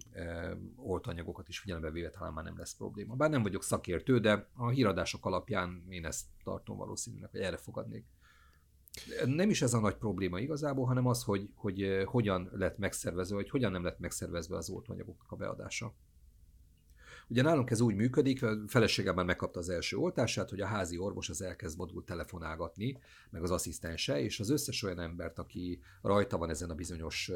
[0.75, 3.15] oltóanyagokat is figyelembe véve talán már nem lesz probléma.
[3.15, 8.05] Bár nem vagyok szakértő, de a híradások alapján én ezt tartom valószínűleg, hogy erre fogadnék.
[9.25, 13.49] Nem is ez a nagy probléma igazából, hanem az, hogy, hogy hogyan lett megszervezve, vagy
[13.49, 15.93] hogyan nem lett megszervezve az oltóanyagoknak a beadása.
[17.27, 21.29] Ugye nálunk ez úgy működik, a feleségem megkapta az első oltását, hogy a házi orvos
[21.29, 22.97] az elkezd modul telefonálgatni,
[23.29, 27.31] meg az asszisztense, és az összes olyan embert, aki rajta van ezen a bizonyos,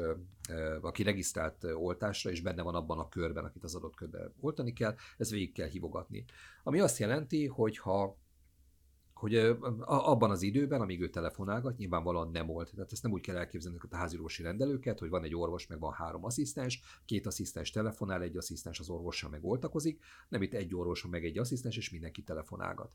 [0.80, 4.94] aki regisztrált oltásra, és benne van abban a körben, akit az adott körben oltani kell,
[5.18, 6.24] ez végig kell hívogatni.
[6.62, 8.16] Ami azt jelenti, hogy ha
[9.16, 12.70] hogy abban az időben, amíg ő telefonálgat, nyilvánvalóan nem volt.
[12.74, 15.92] Tehát ezt nem úgy kell elképzelni a házirvosi rendelőket, hogy van egy orvos, meg van
[15.92, 21.06] három asszisztens, két asszisztens telefonál, egy asszisztens az orvossal meg oltakozik, nem itt egy orvos,
[21.06, 22.92] meg egy asszisztens, és mindenki telefonálgat.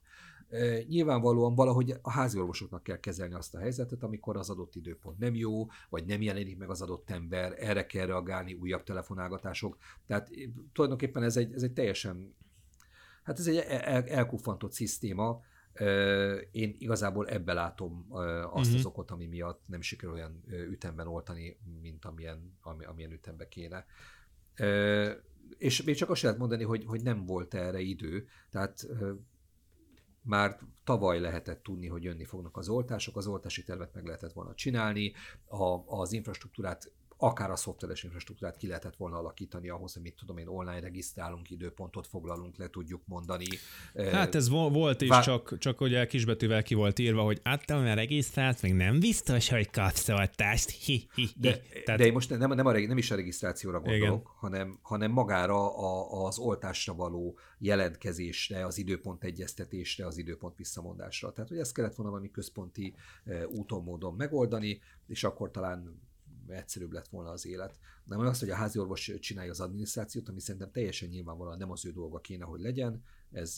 [0.88, 5.66] Nyilvánvalóan valahogy a háziorvosoknak kell kezelni azt a helyzetet, amikor az adott időpont nem jó,
[5.90, 9.78] vagy nem jelenik meg az adott ember, erre kell reagálni, újabb telefonálgatások.
[10.08, 10.30] Tehát
[10.74, 12.36] tulajdonképpen ez egy, ez egy teljesen
[13.24, 15.42] Hát ez egy el, elkuffantott szisztéma,
[16.52, 18.76] én igazából ebbe látom azt uh-huh.
[18.76, 23.86] az okot, ami miatt nem sikerül olyan ütemben oltani, mint amilyen, amilyen ütemben kéne.
[25.58, 28.88] És még csak azt lehet mondani, hogy, hogy nem volt erre idő, tehát
[30.22, 34.54] már tavaly lehetett tudni, hogy jönni fognak az oltások, az oltási tervet meg lehetett volna
[34.54, 35.14] csinálni,
[35.46, 36.92] a, az infrastruktúrát
[37.24, 41.50] akár a szoftveres infrastruktúrát ki lehetett volna alakítani ahhoz, hogy mit tudom én, online regisztrálunk,
[41.50, 43.46] időpontot foglalunk, le tudjuk mondani.
[44.12, 47.94] Hát ez volt is, Vá- csak, csak ugye kisbetűvel ki volt írva, hogy adtam a
[47.94, 50.70] regisztrált, még nem biztos, hogy kapsz oltást.
[50.70, 51.28] Hi, hi, hi.
[51.36, 52.00] De, Tehát...
[52.00, 56.26] de én most nem, nem, a, nem is a regisztrációra gondolok, hanem, hanem magára a,
[56.26, 61.32] az oltásra való jelentkezésre, az időpont egyeztetésre, az időpont visszamondásra.
[61.32, 62.96] Tehát, hogy ezt kellett volna valami központi
[63.48, 66.10] úton, módon megoldani, és akkor talán
[66.58, 67.80] egyszerűbb lett volna az élet.
[68.04, 71.86] Nem az, hogy a házi orvos csinálja az adminisztrációt, ami szerintem teljesen nyilvánvalóan nem az
[71.86, 73.58] ő dolga kéne, hogy legyen, ez,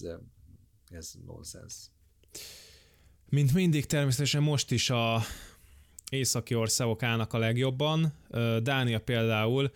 [0.90, 1.76] ez nonsens.
[3.30, 5.22] Mint mindig, természetesen most is a
[6.10, 8.14] északi országok állnak a legjobban.
[8.62, 9.72] Dánia például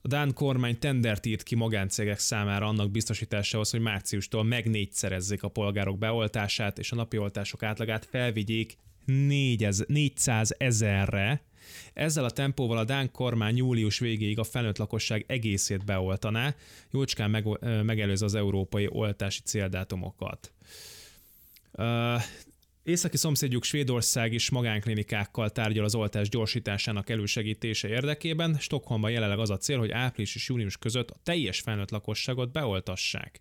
[0.00, 5.48] a Dán kormány tendert írt ki magáncégek számára annak biztosításához, hogy márciustól meg négyszerezzék a
[5.48, 11.42] polgárok beoltását, és a napi oltások átlagát felvigyék 400 ezerre,
[11.92, 16.54] ezzel a tempóval a Dán kormány július végéig a felnőtt lakosság egészét beoltaná,
[16.90, 17.44] jócskán meg,
[17.82, 20.52] megelőz az európai oltási céldátumokat.
[21.72, 22.22] Uh,
[22.88, 28.56] Északi szomszédjuk Svédország is magánklinikákkal tárgyal az oltás gyorsításának elősegítése érdekében.
[28.58, 33.40] Stockholmban jelenleg az a cél, hogy április és június között a teljes felnőtt lakosságot beoltassák.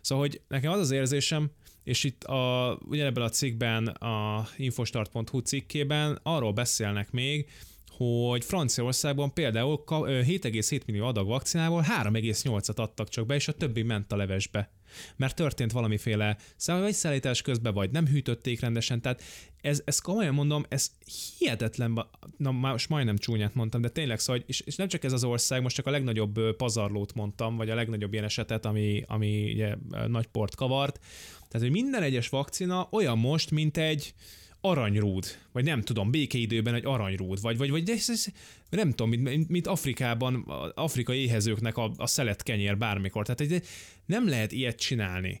[0.00, 1.50] Szóval, hogy nekem az az érzésem,
[1.84, 7.48] és itt a, ugyanebben a cikkben, a infostart.hu cikkében arról beszélnek még,
[7.88, 14.12] hogy Franciaországban például 7,7 millió adag vakcinával 3,8-at adtak csak be, és a többi ment
[14.12, 14.70] a levesbe.
[15.16, 19.22] Mert történt valamiféle vagy szállítás közben, vagy nem hűtötték rendesen, tehát
[19.60, 20.90] ez, ez komolyan mondom, ez
[21.38, 25.24] hihetetlen, na most majdnem csúnyát mondtam, de tényleg szóval, és, és nem csak ez az
[25.24, 29.76] ország, most csak a legnagyobb pazarlót mondtam, vagy a legnagyobb ilyen esetet, ami, ami ugye,
[30.06, 31.00] nagy port kavart,
[31.48, 34.14] tehát, hogy minden egyes vakcina olyan most, mint egy
[34.60, 38.26] aranyrúd, vagy nem tudom, békeidőben egy aranyrúd, vagy, vagy, vagy de ez, ez,
[38.70, 40.34] nem tudom, mint, mint Afrikában,
[40.74, 43.26] afrikai éhezőknek a, a szelet kenyér bármikor.
[43.26, 43.64] Tehát
[44.06, 45.40] nem lehet ilyet csinálni.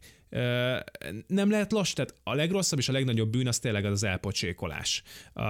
[1.26, 5.02] Nem lehet lass, tehát a legrosszabb és a legnagyobb bűn az tényleg az elpocsékolás.
[5.32, 5.40] A,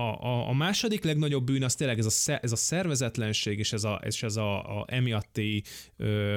[0.00, 4.00] a, a második legnagyobb bűn az tényleg ez a, ez a szervezetlenség és ez a,
[4.04, 5.62] és ez a, a emiatti
[5.96, 6.36] ö,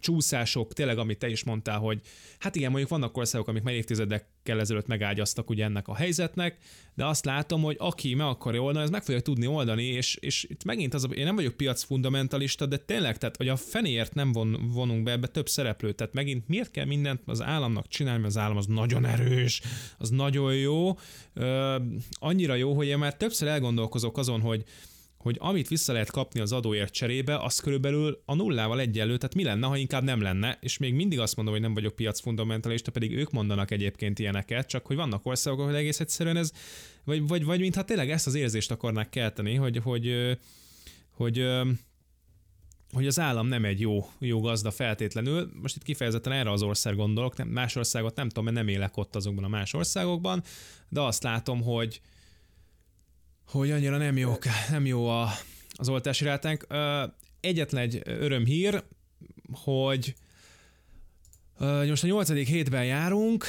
[0.00, 2.00] csúszások, tényleg amit te is mondtál, hogy
[2.38, 6.58] hát igen, mondjuk vannak országok, amik már évtizedekkel ezelőtt megágyaztak ugye ennek a helyzetnek,
[6.94, 10.46] de azt látom, hogy aki meg akarja oldani, ez meg fogja tudni oldani, és, és
[10.48, 14.32] itt megint az, én nem vagyok piac fundamentalista, de tényleg, tehát hogy a fenéért nem
[14.32, 18.34] von, vonunk be ebbe több szereplőt, tehát megint miért kell mindent az államnak csinálni, mert
[18.34, 19.60] az állam az nagyon erős,
[19.98, 20.98] az nagyon jó,
[21.34, 21.76] ö,
[22.10, 24.64] annyira jó, hogy én már többször elgondolkozok azon, hogy
[25.28, 29.44] hogy amit vissza lehet kapni az adóért cserébe, az körülbelül a nullával egyenlő, tehát mi
[29.44, 32.90] lenne, ha inkább nem lenne, és még mindig azt mondom, hogy nem vagyok piac fundamentalista,
[32.90, 36.52] pedig ők mondanak egyébként ilyeneket, csak hogy vannak országok, ahol egész egyszerűen ez,
[37.04, 40.38] vagy, vagy, vagy mintha tényleg ezt az érzést akarnák kelteni, hogy, hogy,
[41.14, 41.66] hogy, hogy
[42.92, 45.50] hogy az állam nem egy jó, jó gazda feltétlenül.
[45.62, 48.96] Most itt kifejezetten erre az ország gondolok, nem, más országot nem tudom, mert nem élek
[48.96, 50.42] ott azokban a más országokban,
[50.88, 52.00] de azt látom, hogy,
[53.48, 54.34] hogy annyira nem jó,
[54.70, 55.30] nem jó a,
[55.72, 56.66] az oltási rátánk.
[57.40, 58.84] Egyetlen egy örömhír,
[59.52, 60.14] hogy
[61.88, 63.44] most a nyolcadik hétben járunk,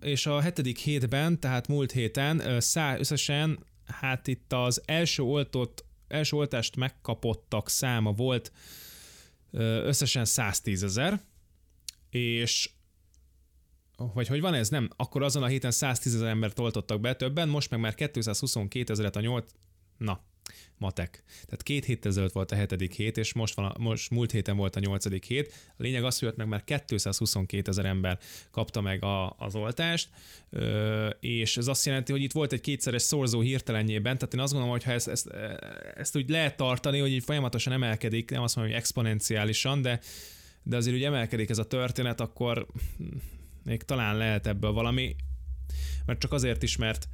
[0.00, 6.36] és a hetedik hétben, tehát múlt héten szá, összesen, hát itt az első oltott, első
[6.36, 8.52] oltást megkapottak száma volt
[9.84, 11.20] összesen 110 ezer,
[12.10, 12.70] és
[14.14, 17.48] vagy hogy van ez, nem, akkor azon a héten 110 ezer embert oltottak be többen,
[17.48, 19.50] most meg már 222 ezeret a 8,
[19.98, 20.20] na,
[20.78, 21.22] matek.
[21.44, 24.56] Tehát két héttel ezelőtt volt a hetedik hét, és most, van a, most múlt héten
[24.56, 25.52] volt a nyolcadik hét.
[25.68, 28.18] A lényeg az, hogy meg már 222 ezer ember
[28.50, 30.08] kapta meg a, az oltást,
[31.20, 34.76] és ez azt jelenti, hogy itt volt egy kétszeres szorzó hirtelenjében, tehát én azt gondolom,
[34.76, 35.28] hogy ha ezt, ezt,
[35.94, 40.00] ezt úgy lehet tartani, hogy így folyamatosan emelkedik, nem azt mondom, hogy exponenciálisan, de,
[40.62, 42.66] de azért úgy emelkedik ez a történet, akkor
[43.64, 45.16] még talán lehet ebből valami,
[46.06, 47.08] mert csak azért is, mert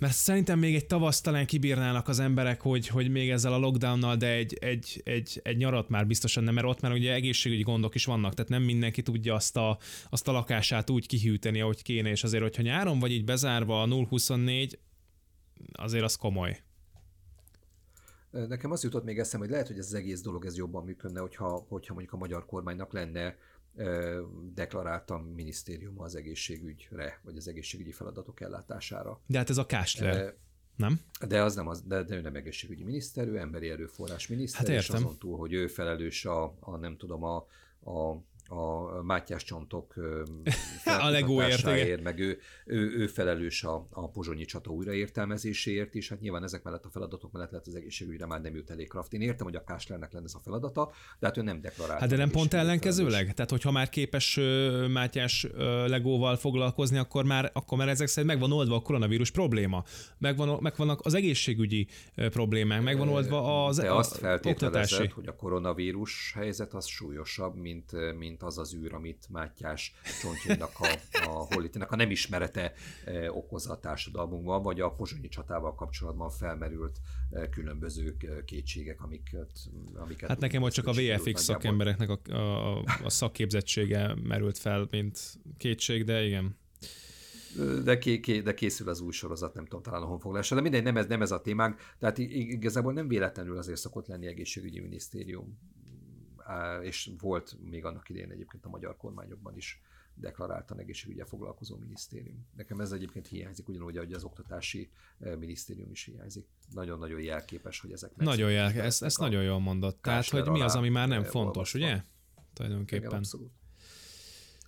[0.00, 4.16] mert szerintem még egy tavasz talán kibírnának az emberek, hogy, hogy még ezzel a lockdownnal,
[4.16, 7.94] de egy, egy, egy, egy nyarat már biztosan nem, mert ott már ugye egészségügyi gondok
[7.94, 9.78] is vannak, tehát nem mindenki tudja azt a,
[10.10, 13.86] azt a lakását úgy kihűteni, ahogy kéne, és azért, hogyha nyáron vagy így bezárva a
[13.86, 14.72] 0-24,
[15.72, 16.60] azért az komoly.
[18.30, 21.20] Nekem az jutott még eszem, hogy lehet, hogy ez az egész dolog ez jobban működne,
[21.20, 23.36] hogyha, hogyha mondjuk a magyar kormánynak lenne
[24.54, 29.20] deklaráltam minisztérium az egészségügyre, vagy az egészségügyi feladatok ellátásására.
[29.26, 30.34] De hát ez a Kásler,
[30.76, 31.00] nem?
[31.28, 34.68] De az nem az, de, de ő nem egészségügyi miniszter, ő emberi erőforrás miniszter, hát
[34.68, 37.36] és azon túl, hogy ő felelős a, a nem tudom, a,
[37.84, 39.94] a a Mátyás csontok
[40.84, 46.42] a legóért, meg ő, ő, ő felelős a, a pozsonyi csata újraértelmezéséért is, hát nyilván
[46.42, 49.12] ezek mellett a feladatok mellett lehet az egészségügyre már nem jut elég kraft.
[49.12, 52.00] Én értem, hogy a Káslernek lenne ez a feladata, de hát ő nem deklarált.
[52.00, 53.12] Hát de nem pont ellenkezőleg?
[53.12, 53.34] Felelős.
[53.34, 54.38] Tehát, hogyha már képes
[54.88, 55.46] Mátyás
[55.86, 59.84] legóval foglalkozni, akkor már, akkor már ezek szerint megvan oldva a koronavírus probléma,
[60.18, 66.74] megvan, megvannak az egészségügyi problémák, megvan oldva az De azt feltételezed, hogy a koronavírus helyzet
[66.74, 72.10] az súlyosabb, mint, mint az az űr, amit Mátyás csontjainak a, a holitinek a nem
[72.10, 72.72] ismerete
[73.04, 77.00] e, okozza a társadalmunkban, vagy a pozsonyi csatával kapcsolatban felmerült
[77.30, 79.50] e, különböző kétségek, amiket,
[79.94, 85.18] amiket Hát nekem ott csak a VFX szakembereknek a, a, a szakképzettsége merült fel, mint
[85.56, 86.58] kétség, de igen.
[87.84, 90.82] De, ké, ké, de készül az új sorozat, nem tudom, talán a honfoglásra, de mindegy,
[90.82, 95.58] nem ez, nem ez a témánk, tehát igazából nem véletlenül azért szokott lenni egészségügyi minisztérium,
[96.82, 99.80] és volt még annak idején egyébként a magyar kormányokban is
[100.14, 102.46] deklaráltan egészségügyel foglalkozó minisztérium.
[102.56, 106.46] Nekem ez egyébként hiányzik, ugyanúgy, ahogy az oktatási minisztérium is hiányzik.
[106.72, 110.02] Nagyon-nagyon jelképes, hogy ezek Nagyon jelképes, ezt, ezt nagyon jól mondott.
[110.02, 112.02] Tehát, hogy mi az, ami már nem fontos, ugye?
[112.52, 113.06] Tulajdonképpen.
[113.06, 113.52] Igen, abszolút.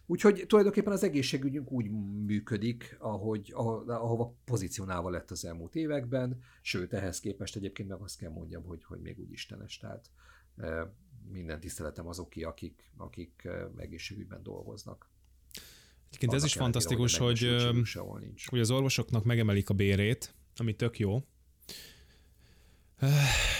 [0.06, 1.90] Úgyhogy tulajdonképpen az egészségügyünk úgy
[2.26, 8.30] működik, ahogy, ahova pozícionálva lett az elmúlt években, sőt, ehhez képest egyébként meg azt kell
[8.30, 9.76] mondjam, hogy, hogy még úgy istenes.
[9.76, 10.10] Tehát
[10.56, 10.94] e,
[11.30, 15.10] minden tiszteletem azok, akik, akik egészségügyben dolgoznak.
[16.06, 17.56] Egyébként ez is fantasztikus, hogy,
[18.44, 21.22] hogy az orvosoknak megemelik a bérét, ami tök jó,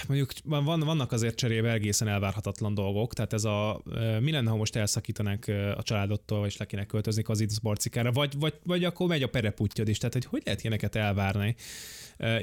[0.07, 3.81] Mondjuk van, vannak azért cserébe egészen elvárhatatlan dolgok, tehát ez a
[4.19, 8.53] mi lenne, ha most elszakítanánk a családottól, és le kéne költözni az barcikára, vagy, vagy,
[8.63, 11.55] vagy akkor megy a pereputtyod is, tehát hogy hogy lehet ilyeneket elvárni?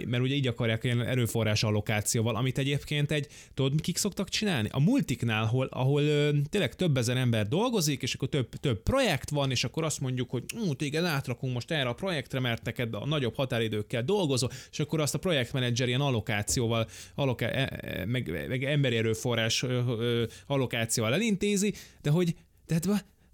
[0.06, 4.68] mert ugye így akarják ilyen erőforrás allokációval, amit egyébként egy, tudod, kik szoktak csinálni?
[4.72, 6.02] A multiknál, ahol, ahol
[6.50, 10.30] tényleg több ezer ember dolgozik, és akkor több, több projekt van, és akkor azt mondjuk,
[10.30, 14.80] hogy ú, téged átrakunk most erre a projektre, mert neked a nagyobb határidőkkel dolgozol, és
[14.80, 19.64] akkor azt a projektmenedzser ilyen allokációval, alloká- e, e, meg, meg emberi erőforrás
[20.46, 22.35] allokációval elintézi, de hogy
[22.66, 22.87] de, hát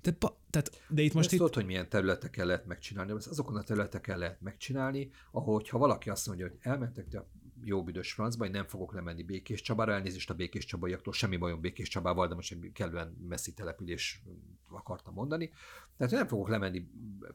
[0.03, 1.39] de, tehát, de itt most itt...
[1.39, 6.27] Tudod, hogy milyen területeken lehet megcsinálni, azokon a területeken lehet megcsinálni, ahogy ha valaki azt
[6.27, 7.27] mondja, hogy elmentek te
[7.63, 11.61] jó büdös francba, hogy nem fogok lemenni Békés Csabára, elnézést a Békés Csabaiaktól, semmi bajom
[11.61, 14.23] Békés Csabával, de most egy kellően messzi település
[14.71, 15.51] akartam mondani.
[15.97, 16.89] Tehát nem fogok lemenni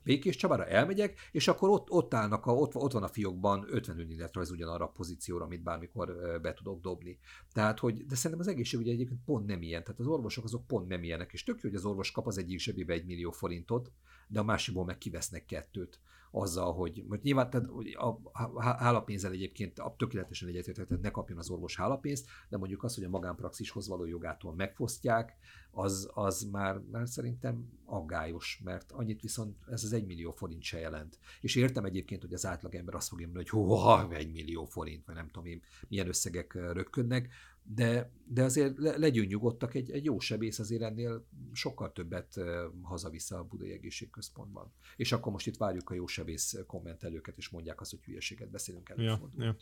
[0.03, 3.99] Békés Csabára, elmegyek, és akkor ott, ott állnak, a, ott, ott van a fiókban 50
[3.99, 7.19] önéletrajz ugyanarra a pozícióra, amit bármikor be tudok dobni.
[7.53, 9.83] Tehát, hogy, de szerintem az egészségügy egyébként pont nem ilyen.
[9.83, 12.37] Tehát az orvosok azok pont nem ilyenek, és tök jó, hogy az orvos kap az
[12.37, 13.91] egyik zsebébe egy millió forintot,
[14.27, 15.99] de a másikból meg kivesznek kettőt
[16.31, 21.75] azzal, hogy, hogy nyilván tehát, a, hálapénzzel egyébként a tökéletesen egyetértek, ne kapjon az orvos
[21.75, 25.37] hálapénzt, de mondjuk az, hogy a magánpraxishoz való jogától megfosztják,
[25.71, 30.79] az, az már, már szerintem aggályos, mert annyit viszont ez az egy millió forint se
[30.79, 31.19] jelent.
[31.41, 35.15] És értem egyébként, hogy az átlagember azt fogja mondani, hogy hova egy millió forint, vagy
[35.15, 37.29] nem tudom én, milyen összegek rökkönnek,
[37.63, 42.39] de, de azért le, legyünk nyugodtak, egy, egy jó sebész azért ennél sokkal többet
[42.81, 44.73] hazavisz a Budai Egészségközpontban.
[44.95, 48.89] És akkor most itt várjuk a jó sebész kommentelőket, és mondják azt, hogy hülyeséget beszélünk
[48.89, 49.03] el.
[49.03, 49.55] Ja, ja.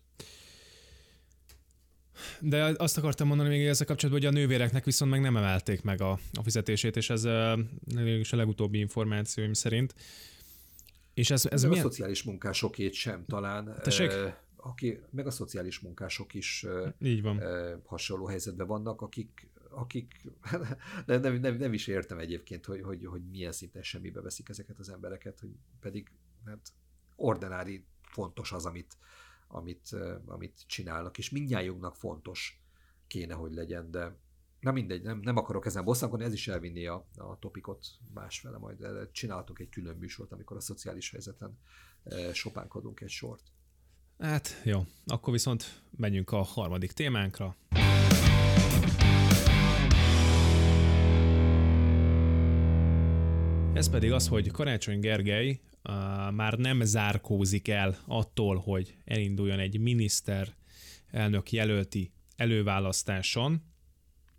[2.40, 6.02] De azt akartam mondani még ezzel kapcsolatban, hogy a nővéreknek viszont meg nem emelték meg
[6.02, 7.24] a, a fizetését, és ez
[8.20, 9.96] is a legutóbbi információim szerint.
[11.14, 11.86] És ez, ez milyen...
[11.86, 13.80] a szociális munkásokét sem talán.
[13.84, 14.12] Tessék?
[14.62, 16.66] Aki, meg a szociális munkások is
[17.00, 17.42] Így van.
[17.86, 20.22] hasonló helyzetben vannak, akik, akik
[21.06, 24.80] nem, nem, nem, nem is értem egyébként, hogy, hogy, hogy milyen szinten semmibe veszik ezeket
[24.80, 26.12] az embereket, hogy pedig
[26.46, 26.72] hát
[27.16, 28.98] ordinári fontos az, amit,
[29.48, 29.96] amit,
[30.26, 32.64] amit csinálnak, és mindnyájunknak fontos
[33.08, 34.18] kéne, hogy legyen, de
[34.60, 39.10] na mindegy, nem, nem akarok ezen bosszankodni, ez is elvinni a, a topikot másfele, majd
[39.12, 41.58] csinálhatunk egy külön műsort, amikor a szociális helyzeten
[42.34, 43.44] sopánkodunk egy sort.
[44.20, 47.56] Hát jó, akkor viszont menjünk a harmadik témánkra.
[53.74, 55.94] Ez pedig az, hogy Karácsony Gergely uh,
[56.32, 60.48] már nem zárkózik el attól, hogy elinduljon egy miniszter
[61.12, 63.64] elnök jelölti előválasztáson.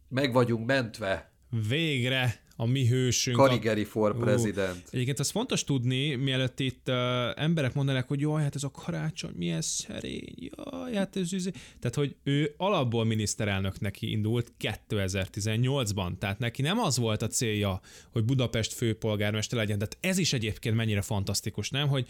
[0.08, 1.32] Meg vagyunk mentve.
[1.68, 3.36] Végre a mi hősünk.
[3.36, 4.82] Karigeri for uh, president.
[4.90, 6.94] Egyébként ez fontos tudni, mielőtt itt uh,
[7.34, 11.50] emberek mondanak, hogy jaj, hát ez a karácsony, milyen szerény, jaj, hát ez üzé.
[11.78, 17.80] Tehát, hogy ő alapból miniszterelnök neki indult 2018-ban, tehát neki nem az volt a célja,
[18.12, 22.08] hogy Budapest főpolgármester legyen, tehát ez is egyébként mennyire fantasztikus, nem, hogy,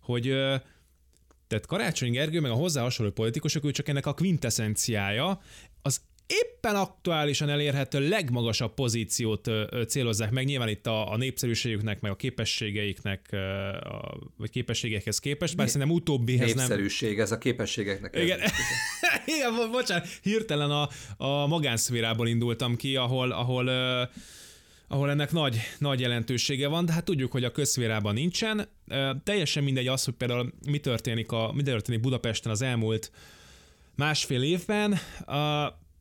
[0.00, 0.54] hogy uh,
[1.52, 5.40] tehát Karácsony Gergő, meg a hozzá hasonló politikusok, ő csak ennek a quintessenciája,
[6.26, 9.50] éppen aktuálisan elérhető legmagasabb pozíciót
[9.88, 13.28] célozzák meg, nyilván itt a, a népszerűségüknek, meg a képességeiknek,
[13.82, 16.56] a, vagy képességekhez képest, bár szerintem utóbbihez nem...
[16.56, 18.16] Népszerűség, ez a képességeknek.
[18.16, 18.40] Igen,
[19.36, 23.70] Igen bocsánat, hirtelen a, a magánszférából indultam ki, ahol, ahol
[24.88, 28.68] ahol ennek nagy, nagy jelentősége van, de hát tudjuk, hogy a közszférában nincsen.
[29.24, 33.10] Teljesen mindegy az, hogy például mi történik, a, mi történik Budapesten az elmúlt
[33.96, 34.98] másfél évben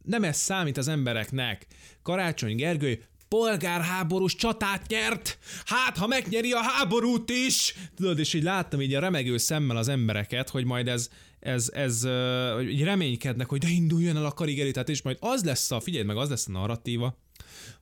[0.04, 1.68] nem ez számít az embereknek.
[2.04, 7.76] Karácsony Gergő polgárháborús csatát nyert, hát ha megnyeri a háborút is!
[7.96, 12.04] Tudod, és így láttam így a remegő szemmel az embereket, hogy majd ez, ez, ez
[12.04, 15.80] uh, így reménykednek, hogy de induljon el a karigeri, tehát és majd az lesz a,
[15.80, 17.18] figyelj meg, az lesz a narratíva,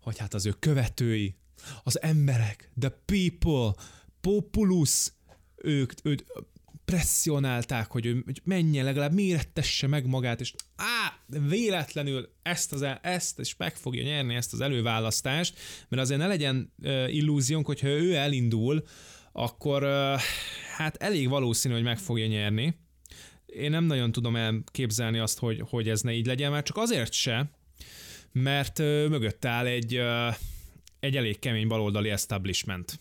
[0.02, 1.36] hogy hát az ő követői,
[1.84, 3.74] az emberek, the people,
[4.22, 5.12] populus,
[5.56, 6.22] ők, ők
[6.86, 10.99] presszionálták, hogy ő hogy menjen, legalább mérettesse meg magát, és á,
[11.48, 16.74] véletlenül ezt, az, ezt és meg fogja nyerni ezt az előválasztást, mert azért ne legyen
[17.08, 18.84] illúziónk, hogyha ő elindul,
[19.32, 19.84] akkor
[20.78, 22.76] hát elég valószínű, hogy meg fogja nyerni.
[23.46, 27.14] Én nem nagyon tudom elképzelni azt, hogy, hogy ez ne így legyen, mert csak azért
[27.14, 27.52] se,
[28.32, 30.02] mert mögött áll egy,
[31.00, 33.00] egy elég kemény baloldali establishment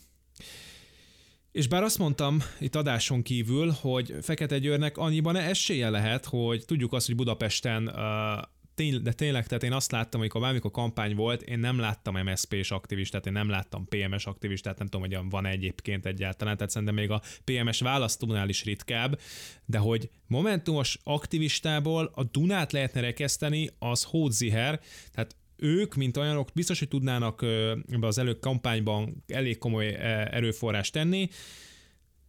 [1.58, 6.92] és bár azt mondtam itt adáson kívül, hogy Fekete Győrnek annyiban esélye lehet, hogy tudjuk
[6.92, 11.58] azt, hogy Budapesten uh, de tényleg, tehát én azt láttam, hogy bármikor kampány volt, én
[11.58, 16.56] nem láttam MSZP-s aktivistát, én nem láttam PMS aktivistát, nem tudom, hogy van egyébként egyáltalán,
[16.56, 19.20] tehát szerintem még a PMS választónál is ritkább,
[19.64, 24.80] de hogy momentumos aktivistából a Dunát lehetne rekeszteni, az hódziher,
[25.12, 27.42] tehát ők, mint olyanok, biztos, hogy tudnának
[27.88, 29.94] ebbe az elők kampányban elég komoly
[30.30, 31.28] erőforrást tenni,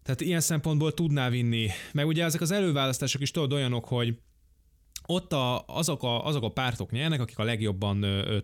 [0.03, 1.67] tehát ilyen szempontból tudná vinni.
[1.93, 4.17] Meg ugye ezek az előválasztások is tudod olyanok, hogy
[5.05, 7.97] ott a, azok, a, azok a pártok nyernek, akik a legjobban,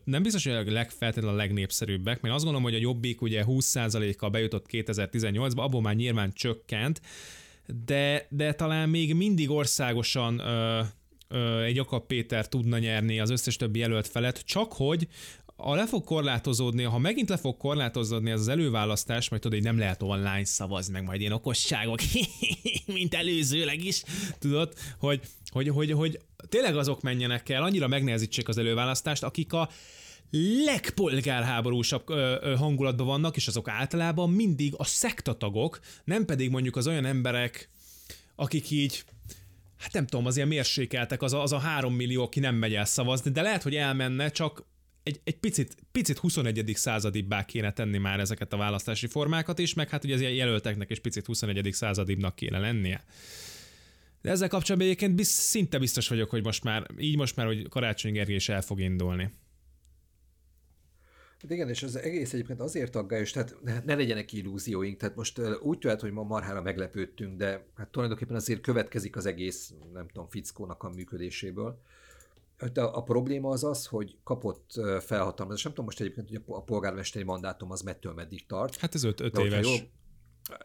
[0.03, 4.29] nem biztos, hogy a legfeltétlenül a legnépszerűbbek, mert azt gondolom, hogy a Jobbik ugye 20%-kal
[4.29, 7.01] bejutott 2018-ba, abból már nyilván csökkent,
[7.85, 10.41] de, de talán még mindig országosan
[11.63, 15.07] egy Jakab Péter tudna nyerni az összes többi jelölt felett, csak hogy
[15.55, 19.67] a le fog korlátozódni, ha megint le fog korlátozódni ez az előválasztás, majd tudod, hogy
[19.67, 21.99] nem lehet online szavazni, meg majd ilyen okosságok,
[22.85, 24.03] mint előzőleg is,
[24.39, 25.21] tudod, hogy,
[25.51, 26.19] hogy, hogy, hogy
[26.49, 29.69] tényleg azok menjenek el, annyira megnehezítsék az előválasztást, akik a
[30.65, 32.07] legpolgárháborúsabb
[32.57, 37.69] hangulatban vannak, és azok általában mindig a szektatagok, nem pedig mondjuk az olyan emberek,
[38.35, 39.03] akik így
[39.77, 42.73] hát nem tudom, az ilyen mérsékeltek, az a, az a három millió, aki nem megy
[42.73, 44.65] el szavazni, de lehet, hogy elmenne, csak
[45.03, 46.71] egy, egy picit, picit 21.
[46.75, 50.89] századibbá kéne tenni már ezeket a választási formákat is, meg hát ugye az ilyen jelölteknek
[50.89, 51.69] is picit 21.
[51.71, 53.03] századibbnak kéne lennie.
[54.21, 57.69] De ezzel kapcsolatban egyébként biz, szinte biztos vagyok, hogy most már, így most már, hogy
[57.69, 59.29] Karácsony Gergely is el fog indulni.
[61.45, 65.77] Hát igen, és az egész egyébként azért aggályos, tehát ne legyenek illúzióink, tehát most úgy
[65.77, 70.83] tűnt, hogy ma marhára meglepődtünk, de hát tulajdonképpen azért következik az egész, nem tudom, fickónak
[70.83, 71.79] a működéséből.
[72.73, 75.63] De a probléma az az, hogy kapott felhatalmazást.
[75.63, 78.75] Nem tudom most egyébként, hogy a polgármesteri mandátum az mettől meddig tart.
[78.75, 79.65] Hát ez öt, öt éves.
[79.65, 79.77] Jól,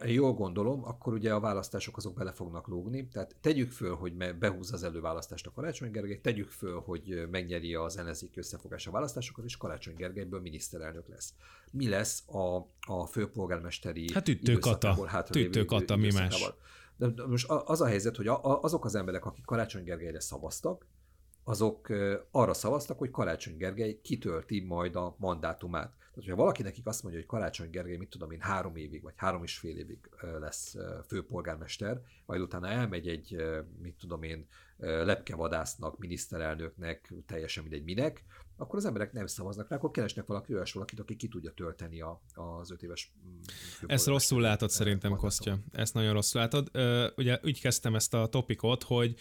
[0.05, 3.07] jól gondolom, akkor ugye a választások azok bele fognak lógni.
[3.07, 7.97] Tehát tegyük föl, hogy behúzza az előválasztást a Karácsony Gergely, tegyük föl, hogy megnyeri az
[7.97, 11.33] ellenzéki összefogás a választásokat, és Karácsony Gergelyből miniszterelnök lesz.
[11.71, 12.57] Mi lesz a,
[12.87, 14.97] a főpolgármesteri Hát ütőkata,
[15.35, 16.53] ütőkata, mi más.
[16.97, 20.85] De most az a helyzet, hogy azok az emberek, akik Karácsony Gergelyre szavaztak,
[21.43, 21.89] azok
[22.31, 25.93] arra szavaztak, hogy Karácsony Gergely kitölti majd a mandátumát.
[26.11, 29.13] Tehát, hogyha valaki nekik azt mondja, hogy Karácsony Gergely, mit tudom én, három évig, vagy
[29.15, 30.09] három és fél évig
[30.39, 30.75] lesz
[31.07, 33.35] főpolgármester, majd utána elmegy egy,
[33.81, 34.47] mit tudom én,
[34.77, 38.23] lepkevadásznak, miniszterelnöknek, teljesen mindegy minek,
[38.57, 42.01] akkor az emberek nem szavaznak rá, akkor keresnek valaki olyas valakit, aki ki tudja tölteni
[42.01, 43.39] a, az öt éves mm,
[43.85, 45.59] Ezt rosszul látod szerintem, Kostya.
[45.71, 46.71] Ezt nagyon rosszul látod.
[47.15, 49.15] Ugye úgy kezdtem ezt a topikot, hogy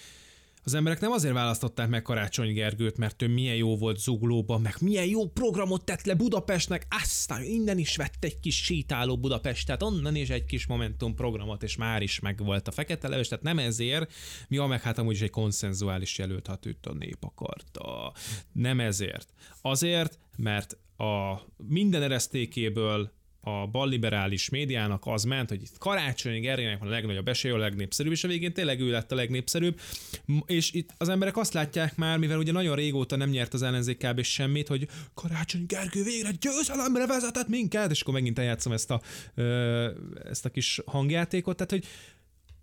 [0.64, 4.74] az emberek nem azért választották meg Karácsony Gergőt, mert ő milyen jó volt zuglóban, meg
[4.80, 10.14] milyen jó programot tett le Budapestnek, aztán innen is vett egy kis sétáló Budapestet, onnan
[10.14, 14.12] is egy kis Momentum programot, és már is megvolt a fekete leves, tehát nem ezért,
[14.48, 18.12] mi a meg hát amúgy is egy konszenzuális jelölt, őt a nép akarta.
[18.52, 19.32] Nem ezért.
[19.62, 26.88] Azért, mert a minden eresztékéből a balliberális médiának az ment, hogy itt Karácsony Gergelynek van
[26.88, 29.80] a legnagyobb esélye, a legnépszerűbb, és a végén tényleg ő lett a legnépszerűbb.
[30.46, 34.06] És itt az emberek azt látják már, mivel ugye nagyon régóta nem nyert az ellenzék
[34.06, 34.22] kb.
[34.22, 39.00] semmit, hogy Karácsony Gergő végre győzelemre vezetett minket, és akkor megint eljátszom ezt a,
[40.24, 41.84] ezt a kis hangjátékot, tehát hogy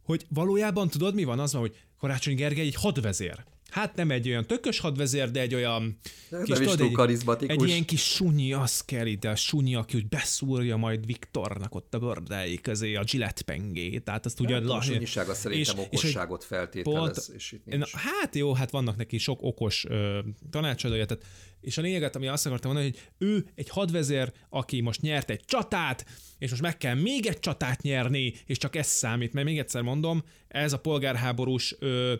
[0.08, 1.40] hogy valójában tudod, mi van?
[1.40, 3.44] Az van, hogy Karácsony Gergely egy hadvezér.
[3.70, 6.00] Hát nem egy olyan tökös hadvezér, de egy olyan
[6.30, 7.56] nem kis, tudod, egy, karizmatikus.
[7.56, 11.94] egy ilyen kis sunyi, az kell ide, a sunyi, aki úgy beszúrja majd Viktornak ott
[11.94, 14.56] a bordái közé a Gillette pengét, tehát azt ugye...
[14.58, 17.94] A sunyisága szerintem és, okosságot és feltételez, pont, és itt nincs.
[17.94, 21.26] Na, hát jó, hát vannak neki sok okos ö, tanácsadója, tehát
[21.62, 25.46] és a lényeget, ami azt akartam mondani, hogy ő egy hadvezér, aki most nyert egy
[25.46, 26.06] csatát,
[26.38, 29.82] és most meg kell még egy csatát nyerni, és csak ez számít, mert még egyszer
[29.82, 32.14] mondom, ez a polgárháborús ö,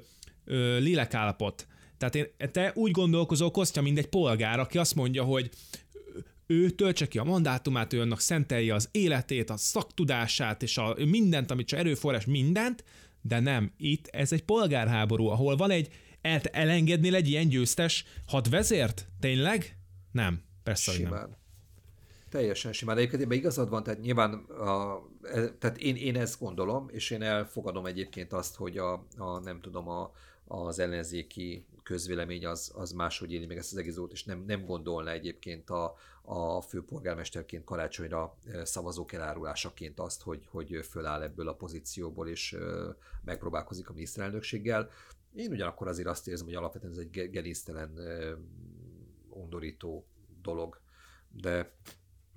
[0.48, 1.68] ö, lélekállapot.
[1.98, 5.50] Tehát én, te úgy gondolkozol, Kostya, mint egy polgár, aki azt mondja, hogy
[6.48, 11.52] ő töltse ki a mandátumát, ő annak szentelje az életét, a szaktudását, és a mindent,
[11.52, 12.84] amit csak erőforrás, mindent,
[13.22, 15.90] de nem, itt ez egy polgárháború, ahol van egy,
[16.22, 19.08] el, elengednél egy ilyen győztes hadvezért?
[19.20, 19.78] Tényleg?
[20.12, 21.12] Nem, persze, Simán.
[21.12, 21.38] hogy nem.
[22.30, 22.98] Teljesen simán.
[22.98, 27.22] Egyébként ebben igazad van, tehát nyilván a, e, tehát én, én ezt gondolom, és én
[27.22, 30.12] elfogadom egyébként azt, hogy a, a nem tudom, a,
[30.48, 34.66] az ellenzéki közvélemény az, az máshogy éli meg ezt az egész dolgot, és nem, nem
[34.66, 42.28] gondolna egyébként a, a főpolgármesterként karácsonyra szavazók elárulásaként azt, hogy, hogy föláll ebből a pozícióból,
[42.28, 42.58] és
[43.24, 44.90] megpróbálkozik a miniszterelnökséggel.
[45.36, 47.92] Én ugyanakkor azért azt érzem, hogy alapvetően ez egy gerinctelen,
[49.30, 50.08] undorító
[50.42, 50.82] dolog,
[51.32, 51.76] de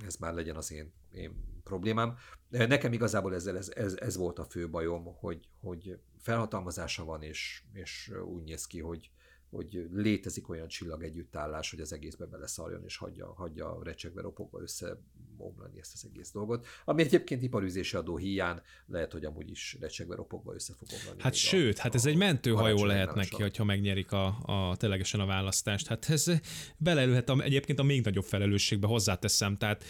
[0.06, 2.16] ez már legyen az én, én problémám.
[2.48, 7.62] Nekem igazából ezzel ez, ez, ez volt a fő bajom, hogy, hogy felhatalmazása van, és,
[7.72, 9.10] és úgy néz ki, hogy,
[9.50, 15.78] hogy létezik olyan csillag együttállás, hogy az egészbe beleszarjon, és hagyja, hagyja recsegve, ropogva összeomlani
[15.78, 16.66] ezt az egész dolgot.
[16.84, 21.22] Ami egyébként iparűzési adó hiány lehet, hogy amúgy is recsegve, ropogva össze fog omlani.
[21.22, 25.20] Hát sőt, a, hát ez a, egy mentőhajó lehet neki, hogyha megnyerik a, a ténylegesen
[25.20, 25.86] a választást.
[25.86, 26.26] Hát ez
[26.76, 29.56] beleülhet a, egyébként a még nagyobb felelősségbe, hozzáteszem.
[29.56, 29.84] Tehát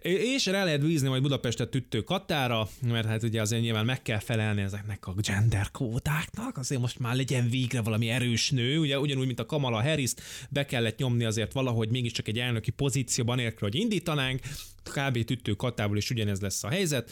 [0.00, 4.18] és rá lehet bízni majd Budapestet tüttő Katára, mert hát ugye azért nyilván meg kell
[4.18, 9.26] felelni ezeknek a gender kvótáknak, azért most már legyen végre valami erős nő, ugye ugyanúgy,
[9.26, 10.12] mint a Kamala harris
[10.50, 14.40] be kellett nyomni azért valahogy mégiscsak egy elnöki pozícióban nélkül, hogy indítanánk,
[14.88, 15.24] kb.
[15.24, 17.10] tüttő katából is ugyanez lesz a helyzet.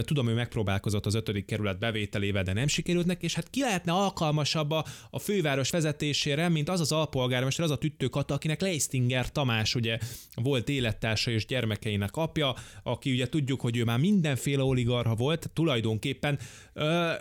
[0.00, 3.92] Tudom, ő megpróbálkozott az ötödik kerület bevételével, de nem sikerült neki, és hát ki lehetne
[3.92, 9.32] alkalmasabb a, a főváros vezetésére, mint az az alpolgármester, az a tüttő kata, akinek Leistinger
[9.32, 9.98] Tamás ugye
[10.34, 16.38] volt élettársa és gyermekeinek apja, aki ugye tudjuk, hogy ő már mindenféle oligarha volt, tulajdonképpen
[16.74, 17.12] euh,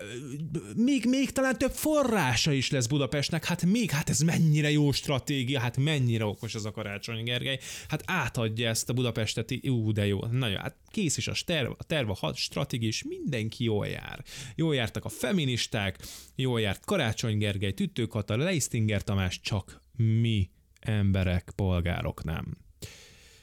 [0.75, 5.59] még, még talán több forrása is lesz Budapestnek, hát még, hát ez mennyire jó stratégia,
[5.59, 10.19] hát mennyire okos ez a Karácsony Gergely, hát átadja ezt a budapesteti, ú, de jó,
[10.31, 14.23] nagyon, hát kész is a terv, a terv, a stratégia, és mindenki jól jár.
[14.55, 15.97] Jól jártak a feministák,
[16.35, 22.57] jól járt Karácsony Gergely, Tüttő Kata, Leistinger Tamás, csak mi emberek, polgárok nem.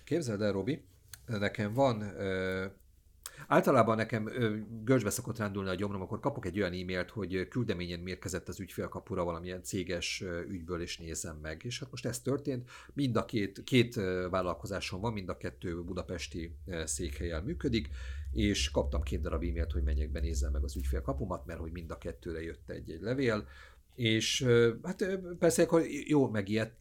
[0.05, 0.81] Képzeld el, Robi,
[1.27, 2.15] nekem van
[3.47, 4.31] Általában nekem
[4.85, 9.25] görcsbe szokott rándulni a gyomrom, akkor kapok egy olyan e-mailt, hogy küldeményen mérkezett az ügyfélkapura
[9.25, 11.61] valamilyen céges ügyből, és nézem meg.
[11.65, 12.71] És hát most ez történt.
[12.95, 13.95] Mind a két, két
[14.31, 17.89] vállalkozásom van, mind a kettő budapesti székhelyel működik,
[18.33, 21.91] és kaptam két darab e-mailt, hogy menjek be, nézzem meg az ügyfélkapumat, mert hogy mind
[21.91, 23.47] a kettőre jött egy-egy levél,
[23.95, 24.47] és
[24.83, 26.75] hát persze akkor jó megijedt,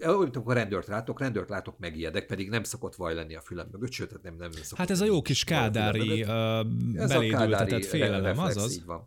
[0.00, 3.92] olyan, amikor rendőrt látok, rendőrt látok, megijedek, pedig nem szokott vaj lenni a fülem mögött,
[3.92, 4.78] sőt, hát nem, nem szokott.
[4.78, 6.24] Hát ez a jó kis kádári
[6.92, 8.72] belédültetett félelem, azaz.
[8.72, 9.06] Így van.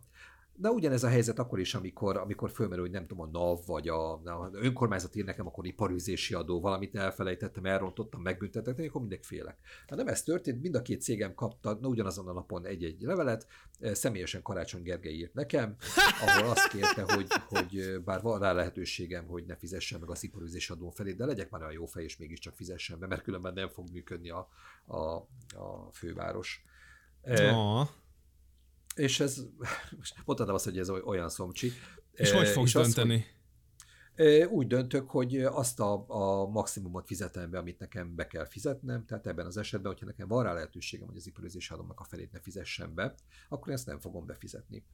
[0.62, 3.88] De ugyanez a helyzet akkor is, amikor, amikor fölmerül, hogy nem tudom, a NAV vagy
[3.88, 9.56] a, a önkormányzat ír nekem, akkor iparűzési adó, valamit elfelejtettem, elrontottam, megbüntettek, akkor mindegy félek.
[9.86, 13.46] Hát nem ez történt, mind a két cégem kapta na, ugyanazon a napon egy-egy levelet,
[13.80, 15.76] e, személyesen Karácsony Gergely írt nekem,
[16.20, 20.72] ahol azt kérte, hogy, hogy bár van rá lehetőségem, hogy ne fizessen meg az iparűzési
[20.72, 23.68] adó felé, de legyek már olyan jó fej, és mégiscsak fizessen be, mert különben nem
[23.68, 24.48] fog működni a,
[24.86, 24.98] a,
[25.56, 26.64] a főváros.
[27.24, 27.88] Oh.
[28.94, 29.42] És ez,
[30.26, 31.72] mondhatom azt, hogy ez olyan szomcsi.
[32.12, 33.14] És e, hogy fogsz és dönteni?
[33.14, 33.42] Azt, hogy,
[34.50, 39.26] úgy döntök, hogy azt a, a maximumot fizetem be, amit nekem be kell fizetnem, tehát
[39.26, 42.40] ebben az esetben, hogyha nekem van rá lehetőségem, hogy az iparőzési adómnak a felét ne
[42.40, 43.14] fizessem be,
[43.48, 44.84] akkor ezt nem fogom befizetni.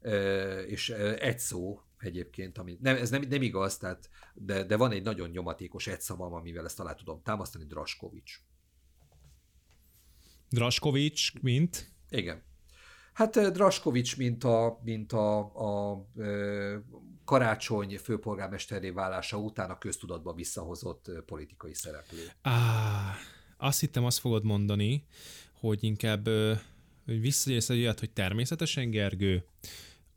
[0.00, 4.90] E, és egy szó egyébként, ami nem, ez nem, nem igaz, tehát, de, de van
[4.90, 8.40] egy nagyon nyomatékos egy szavam, amivel ezt alá tudom támasztani, Draskovics.
[10.48, 11.92] Draskovics, mint?
[12.08, 12.42] Igen.
[13.14, 16.06] Hát Draskovics, mint a, mint a, a,
[17.24, 22.18] karácsony főpolgármesteré válása után a köztudatba visszahozott politikai szereplő.
[22.42, 23.14] Á,
[23.56, 25.06] azt hittem, azt fogod mondani,
[25.52, 26.28] hogy inkább
[27.04, 29.44] hogy visszagyérsz egy olyat, hogy természetesen Gergő,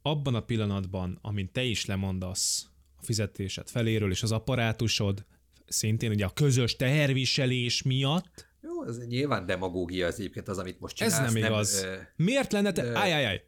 [0.02, 2.68] abban a pillanatban, amint te is lemondasz
[3.00, 5.26] a fizetésed feléről, és az apparátusod
[5.68, 10.96] szintén ugye a közös teherviselés miatt, jó, ez nyilván demagógia az egyébként az, amit most
[10.96, 11.20] csinálsz.
[11.20, 11.82] Ez nem igaz.
[11.82, 13.00] Nem, Miért lenne te...
[13.00, 13.44] Ajajaj.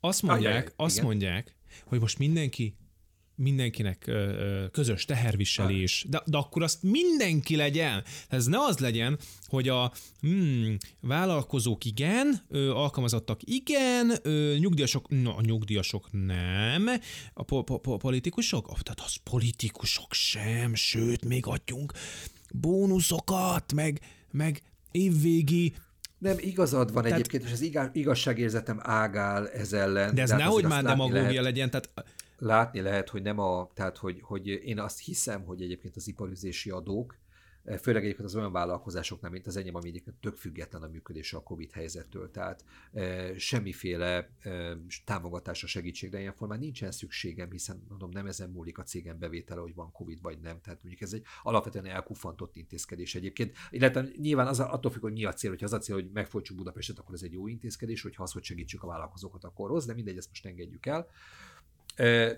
[0.00, 1.06] Azt mondják, ajaj, azt igen.
[1.06, 2.76] mondják, hogy most mindenki
[3.36, 4.10] mindenkinek
[4.72, 8.04] közös teherviselés, de, de akkor azt mindenki legyen.
[8.28, 15.30] Ez ne az legyen, hogy a hmm, vállalkozók igen, ö, alkalmazottak igen, ö, nyugdíjasok, no,
[15.36, 16.88] a nyugdíjasok nem,
[17.34, 21.92] a po- po- po- politikusok, oh, tehát az politikusok sem, sőt, még adjunk
[22.52, 24.00] bónuszokat, meg,
[24.34, 25.74] meg évvégi
[26.18, 30.14] nem, igazad van tehát, egyébként, és az igazságérzetem ágál ez ellen.
[30.14, 31.90] De ez nehogy már demagógia legyen, tehát
[32.38, 36.70] látni lehet, hogy nem a, tehát hogy, hogy én azt hiszem, hogy egyébként az iparüzési
[36.70, 37.16] adók,
[37.80, 41.42] főleg egyébként az olyan vállalkozásoknál, mint az enyém, ami egyébként tök független a működése a
[41.42, 42.64] Covid helyzettől, tehát
[43.36, 44.30] semmiféle
[45.04, 49.74] támogatásra, segítségre ilyen formán nincsen szükségem, hiszen mondom, nem ezen múlik a cégem bevétele, hogy
[49.74, 54.60] van Covid vagy nem, tehát mondjuk ez egy alapvetően elkufantott intézkedés egyébként, illetve nyilván az
[54.60, 57.22] attól függ, hogy mi a cél, hogyha az a cél, hogy megfolytsuk Budapestet, akkor ez
[57.22, 60.46] egy jó intézkedés, hogyha az, hogy segítsük a vállalkozókat, akkor rossz, de mindegy, ezt most
[60.46, 61.08] engedjük el.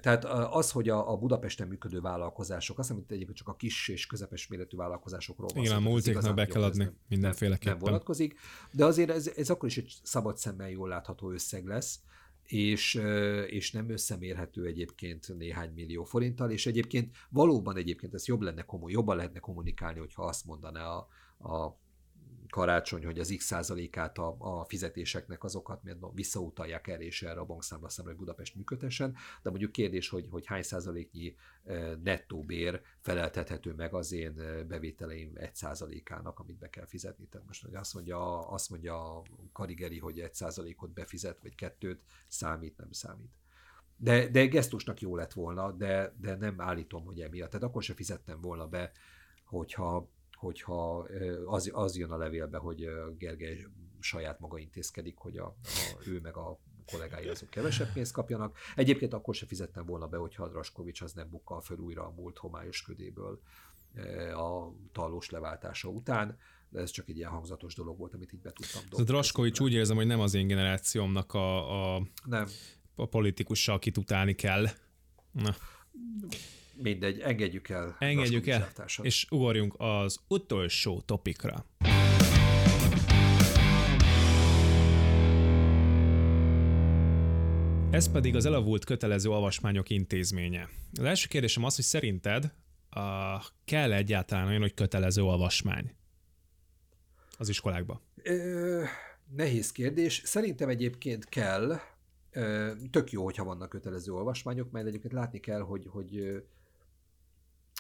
[0.01, 4.07] Tehát az, hogy a, a Budapesten működő vállalkozások, azt hiszem, egyébként csak a kis és
[4.07, 7.77] közepes méretű vállalkozásokról van Igen, a multiknak be kell adni nem, mindenféleképpen.
[7.77, 8.39] Nem vonatkozik,
[8.73, 12.01] de azért ez, ez akkor is egy szabad szemmel jól látható összeg lesz,
[12.43, 13.01] és,
[13.47, 18.93] és nem összemérhető egyébként néhány millió forinttal, és egyébként valóban egyébként ez jobb lenne, komoly,
[18.93, 21.09] jobban lehetne kommunikálni, hogyha azt mondaná a,
[21.49, 21.79] a
[22.49, 27.45] karácsony, hogy az x százalékát a, a fizetéseknek azokat mert visszautalják el és erre a
[27.45, 31.37] bankszámla szemre, hogy Budapest működhessen, de mondjuk kérdés, hogy, hogy hány százaléknyi
[32.03, 34.35] nettó bér feleltethető meg az én
[34.69, 37.27] bevételeim egy százalékának, amit be kell fizetni.
[37.27, 39.23] Tehát most hogy azt mondja, azt mondja a
[39.53, 43.31] Karigeri, hogy egy százalékot befizet, vagy kettőt, számít, nem számít.
[43.97, 47.51] De, de gesztusnak jó lett volna, de, de nem állítom, hogy emiatt.
[47.51, 48.93] Tehát akkor se fizettem volna be,
[49.45, 50.11] hogyha
[50.47, 51.07] hogyha
[51.47, 52.89] az, az jön a levélbe, hogy
[53.19, 53.67] Gergely
[54.01, 58.59] saját maga intézkedik, hogy a, a, ő meg a kollégái azok kevesebb pénzt kapjanak.
[58.77, 62.39] Egyébként akkor se fizettem volna be, hogyha Draskovics az nem bukkal föl újra a múlt
[62.39, 63.41] homályos ködéből
[64.35, 66.39] a tallós leváltása után,
[66.69, 69.05] de ez csak egy ilyen hangzatos dolog volt, amit így be tudtam dobni.
[69.05, 72.47] A Draskovics úgy érzem, hogy nem az én generációmnak a, a, nem.
[72.95, 74.67] a politikussal, akit utálni kell.
[75.33, 75.55] Na.
[76.83, 77.97] Mindegy, engedjük el.
[77.99, 78.69] Engedjük el,
[79.03, 81.67] és ugorjunk az utolsó topikra.
[87.91, 90.69] Ez pedig az elavult kötelező olvasmányok intézménye.
[90.93, 93.03] Az első kérdésem az, hogy szerinted uh,
[93.65, 95.95] kell egyáltalán olyan, hogy kötelező olvasmány
[97.39, 98.01] az iskolákba?
[98.23, 98.83] Ö,
[99.37, 100.23] nehéz kérdés.
[100.25, 101.81] Szerintem egyébként kell.
[102.31, 106.43] Ö, tök jó, hogyha vannak kötelező olvasmányok, mert egyébként látni kell, hogy, hogy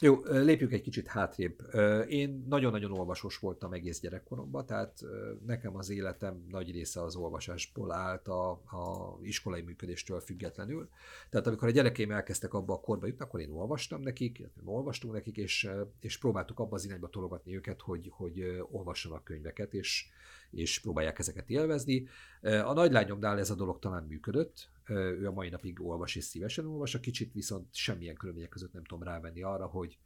[0.01, 1.74] jó, lépjük egy kicsit hátrébb.
[2.09, 5.01] Én nagyon-nagyon olvasós voltam egész gyerekkoromban, tehát
[5.47, 10.88] nekem az életem nagy része az olvasásból állt a, a iskolai működéstől függetlenül.
[11.30, 15.36] Tehát amikor a gyerekeim elkezdtek abba a korba jutni, akkor én olvastam nekik, olvastunk nekik,
[15.36, 15.68] és,
[16.01, 20.09] és próbáltuk abba az irányba tologatni őket, hogy, hogy olvassanak könyveket, és,
[20.51, 22.09] és próbálják ezeket élvezni.
[22.40, 26.94] A nagylányomnál ez a dolog talán működött, ő a mai napig olvas és szívesen olvas,
[26.94, 29.99] a kicsit viszont semmilyen körülmények között nem tudom rávenni arra, hogy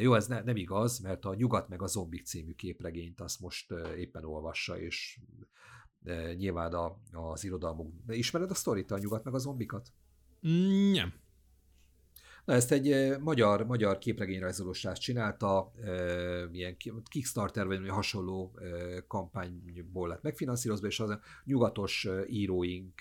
[0.00, 3.74] jó, ez ne, nem igaz, mert a Nyugat meg a Zombik című képregényt azt most
[3.96, 5.20] éppen olvassa, és
[6.36, 7.92] nyilván a, az irodalmuk.
[8.06, 9.88] Ismered a sztorit, a Nyugat meg a Zombikat?
[10.92, 11.22] Nem.
[12.44, 15.72] Na ezt egy magyar, magyar képregényrajzolós csinálta,
[16.50, 18.58] milyen Kickstarter vagy hasonló
[19.06, 23.00] kampányból lett megfinanszírozva, és az a nyugatos íróink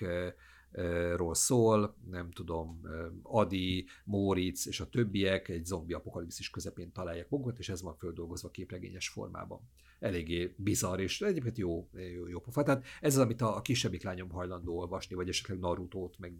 [1.15, 2.81] ról szól, nem tudom,
[3.21, 8.49] Adi, Móricz és a többiek egy zombi apokalipszis közepén találják magukat, és ez van földolgozva
[8.49, 9.59] képregényes formában.
[9.99, 12.63] Eléggé bizarr, és egyébként jó, jó, jó pofa.
[12.63, 16.33] Tehát ez az, amit a, kisebbik lányom hajlandó olvasni, vagy esetleg Naruto-t, meg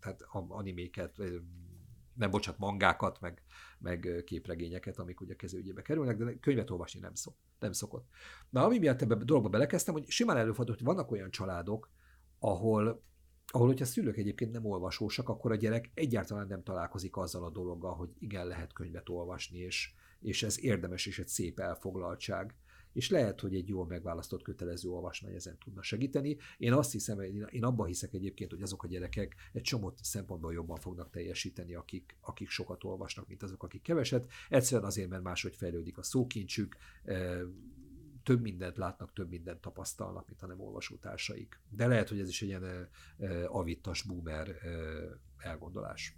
[0.00, 1.22] tehát animéket,
[2.20, 3.42] nem bocsát, mangákat, meg,
[3.78, 8.08] meg képregényeket, amik ugye kezőügyébe kerülnek, de könyvet olvasni nem, szok, nem szokott.
[8.50, 11.90] Na, ami miatt ebbe a dologba belekezdtem, hogy simán előfordul, hogy vannak olyan családok,
[12.38, 13.08] ahol
[13.52, 17.94] ahol, hogyha szülők egyébként nem olvasósak, akkor a gyerek egyáltalán nem találkozik azzal a dologgal,
[17.94, 22.54] hogy igen, lehet könyvet olvasni, és, és ez érdemes és egy szép elfoglaltság.
[22.92, 26.36] És lehet, hogy egy jól megválasztott kötelező olvasmány ezen tudna segíteni.
[26.58, 27.20] Én azt hiszem,
[27.50, 32.16] én abban hiszek egyébként, hogy azok a gyerekek egy csomót szempontból jobban fognak teljesíteni, akik,
[32.20, 34.30] akik sokat olvasnak, mint azok, akik keveset.
[34.48, 36.76] Egyszerűen azért, mert máshogy fejlődik a szókincsük,
[38.22, 41.60] több mindent látnak, több mindent tapasztalnak, mint a nem olvasótársaik.
[41.68, 42.88] De lehet, hogy ez is egy ilyen
[43.46, 44.56] avittas boomer
[45.38, 46.14] elgondolás.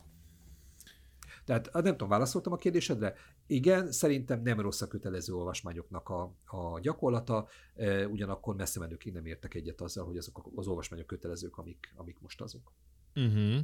[1.44, 3.14] Tehát nem tudom, válaszoltam a kérdésedre.
[3.52, 7.48] Igen, szerintem nem rossz a kötelező olvasmányoknak a, a gyakorlata,
[8.10, 12.40] ugyanakkor messze menőkig nem értek egyet azzal, hogy azok az olvasmányok kötelezők, amik, amik most
[12.40, 12.72] azok.
[13.14, 13.58] Uh-huh.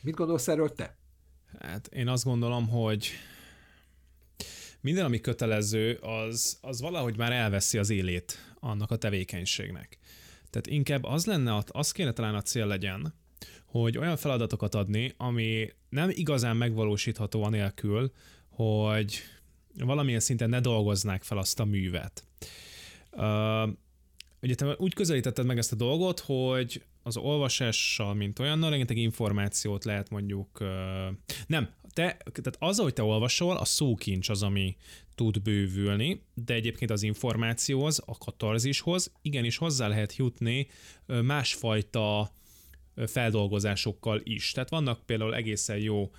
[0.00, 0.96] Mit gondolsz erről te?
[1.58, 3.08] Hát én azt gondolom, hogy
[4.80, 9.98] minden, ami kötelező, az, az valahogy már elveszi az élét annak a tevékenységnek.
[10.50, 13.14] Tehát inkább az lenne, az kéne talán a cél legyen,
[13.64, 18.12] hogy olyan feladatokat adni, ami nem igazán megvalósítható anélkül,
[18.56, 19.20] hogy
[19.78, 22.24] valamilyen szinten ne dolgoznák fel azt a művet.
[24.42, 29.84] Ugye te úgy közelítetted meg ezt a dolgot, hogy az olvasással, mint olyannal, rengeteg információt
[29.84, 30.58] lehet mondjuk,
[31.46, 34.76] nem, te, tehát az, hogy te olvasol, a szókincs az, ami
[35.14, 40.66] tud bővülni, de egyébként az információhoz, a katarzishoz igenis hozzá lehet jutni
[41.06, 42.32] másfajta
[43.06, 44.50] feldolgozásokkal is.
[44.50, 46.10] Tehát vannak például egészen jó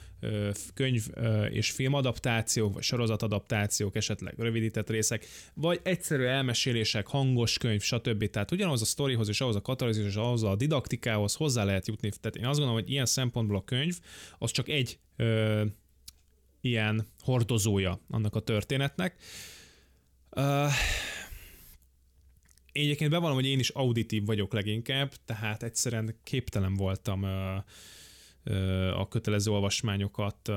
[0.73, 1.05] könyv
[1.49, 8.29] és filmadaptációk, vagy sorozatadaptációk, esetleg rövidített részek, vagy egyszerű elmesélések, hangos könyv, stb.
[8.29, 12.09] Tehát ugyanaz a sztorihoz és ahhoz a katarzis és ahhoz a didaktikához hozzá lehet jutni.
[12.21, 13.99] Tehát én azt gondolom, hogy ilyen szempontból a könyv
[14.37, 15.65] az csak egy ö,
[16.61, 19.15] ilyen hordozója annak a történetnek.
[20.31, 20.71] Uh,
[22.83, 27.23] egyébként bevallom, hogy én is auditív vagyok leginkább, tehát egyszerűen képtelen voltam
[28.93, 30.51] a kötelező olvasmányokat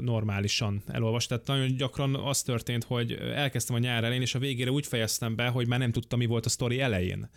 [0.00, 1.28] normálisan elolvasni.
[1.28, 5.34] Tehát nagyon gyakran az történt, hogy elkezdtem a nyár elején, és a végére úgy fejeztem
[5.34, 7.30] be, hogy már nem tudtam, mi volt a sztori elején.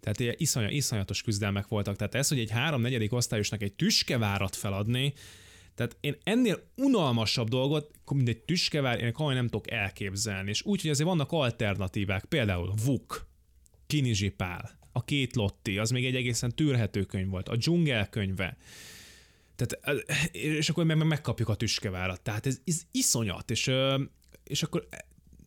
[0.00, 1.96] Tehát ilyen iszony, iszonyatos küzdelmek voltak.
[1.96, 5.12] Tehát ez, hogy egy három-negyedik osztályosnak egy tüskevárat feladni,
[5.74, 10.50] tehát én ennél unalmasabb dolgot, mint egy tüskevár, én komolyan nem tudok elképzelni.
[10.50, 13.26] És úgy, hogy azért vannak alternatívák, például Vuk,
[13.86, 18.56] Kinizsipál, a két Lotti, az még egy egészen tűrhető könyv volt, a dzsungel könyve.
[19.56, 20.00] Tehát,
[20.32, 22.20] és akkor meg, megkapjuk a tüskevárat.
[22.20, 23.70] Tehát ez, ez iszonyat, és,
[24.44, 24.88] és akkor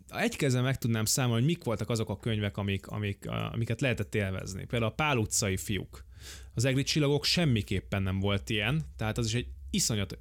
[0.10, 4.16] egy kezem meg tudnám számolni, hogy mik voltak azok a könyvek, amik, amik, amiket lehetett
[4.16, 4.66] élvezni.
[4.66, 6.06] Például a Pál utcai fiúk.
[6.54, 10.18] Az egri csillagok semmiképpen nem volt ilyen, tehát az is egy iszonyat,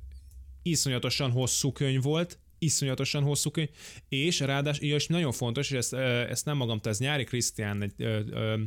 [0.62, 3.68] iszonyatosan hosszú könyv volt, iszonyatosan hosszú könyv,
[4.09, 8.20] és ráadásul, és nagyon fontos, és ezt, ezt nem magamtól, ez Nyári Krisztián, egy, ö,
[8.30, 8.62] ö,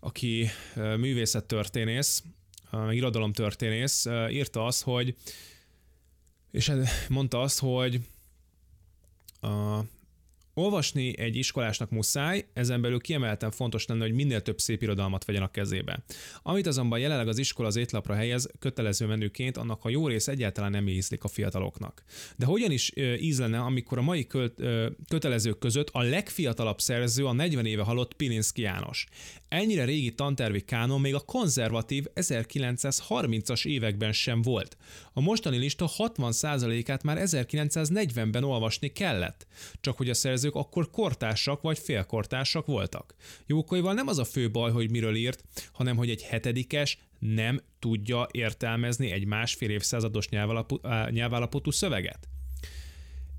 [0.00, 2.22] aki művészettörténész,
[2.70, 5.14] meg irodalomtörténész, írta azt, hogy
[6.50, 6.72] és
[7.08, 8.00] mondta azt, hogy
[9.40, 9.78] a,
[10.54, 15.42] Olvasni egy iskolásnak muszáj, ezen belül kiemelten fontos lenne, hogy minél több szép irodalmat vegyen
[15.42, 16.04] a kezébe.
[16.42, 20.70] Amit azonban jelenleg az iskola az étlapra helyez kötelező menüként, annak a jó rész egyáltalán
[20.70, 22.04] nem ízlik a fiataloknak.
[22.36, 24.62] De hogyan is íz lenne, amikor a mai költ,
[25.08, 29.06] kötelezők között a legfiatalabb szerző a 40 éve halott Pilinszki János.
[29.48, 34.76] Ennyire régi tantervi kánon még a konzervatív 1930-as években sem volt.
[35.20, 39.46] A mostani lista 60%-át már 1940-ben olvasni kellett,
[39.80, 43.14] csak hogy a szerzők akkor kortársak vagy félkortársak voltak.
[43.46, 48.26] Jókaival nem az a fő baj, hogy miről írt, hanem hogy egy hetedikes nem tudja
[48.30, 50.28] értelmezni egy másfél évszázados
[51.10, 52.28] nyelvállapotú szöveget.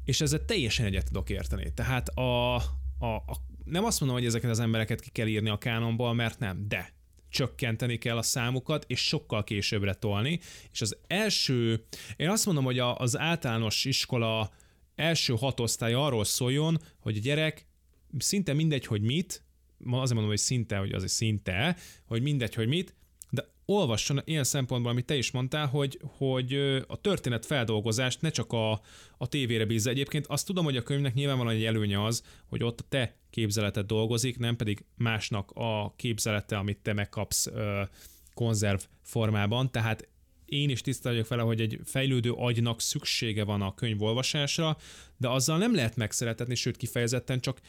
[0.05, 1.73] És ezzel teljesen egyet tudok érteni.
[1.73, 5.57] Tehát a, a, a, nem azt mondom, hogy ezeket az embereket ki kell írni a
[5.57, 6.93] kánonból, mert nem, de
[7.31, 10.39] csökkenteni kell a számukat, és sokkal későbbre tolni.
[10.71, 11.83] És az első,
[12.15, 14.51] én azt mondom, hogy az általános iskola
[14.95, 17.67] első hat osztály arról szóljon, hogy a gyerek
[18.17, 19.43] szinte mindegy, hogy mit,
[19.85, 21.75] azért mondom, hogy szinte, hogy azért szinte,
[22.05, 22.95] hogy mindegy, hogy mit,
[23.71, 26.53] olvasson ilyen szempontból, amit te is mondtál, hogy, hogy
[26.87, 28.71] a történet feldolgozást ne csak a,
[29.17, 29.89] a tévére bízza.
[29.89, 33.85] Egyébként azt tudom, hogy a könyvnek nyilvánvalóan egy előnye az, hogy ott a te képzeletet
[33.85, 37.47] dolgozik, nem pedig másnak a képzelete, amit te megkapsz
[38.33, 40.09] konzerv formában, tehát
[40.45, 44.77] én is tiszta vagyok vele, hogy egy fejlődő agynak szüksége van a könyvolvasásra,
[45.17, 47.59] de azzal nem lehet megszeretetni, sőt kifejezetten csak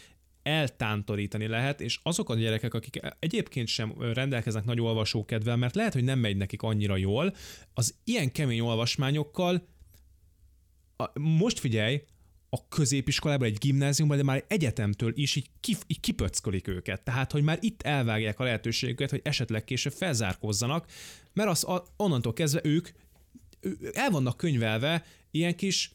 [0.43, 6.05] eltántorítani lehet, és azok a gyerekek, akik egyébként sem rendelkeznek nagy olvasókedvel, mert lehet, hogy
[6.05, 7.35] nem megy nekik annyira jól,
[7.75, 9.69] az ilyen kemény olvasmányokkal
[11.15, 12.03] most figyelj,
[12.55, 17.03] a középiskolában, egy gimnáziumban, de már egyetemtől is így, kif, így kipöckölik őket.
[17.03, 20.87] Tehát, hogy már itt elvágják a lehetőségüket, hogy esetleg később felzárkózzanak,
[21.33, 22.89] mert az, a, onnantól kezdve ők
[23.93, 25.91] el vannak könyvelve ilyen kis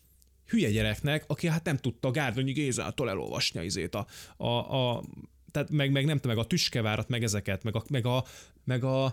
[0.47, 5.03] hülye gyereknek, aki hát nem tudta Gárdonyi Gézától elolvasni izét a, a, a
[5.51, 8.23] tehát meg, meg nem meg a tüskevárat, meg ezeket, meg a, meg a,
[8.63, 9.05] meg a,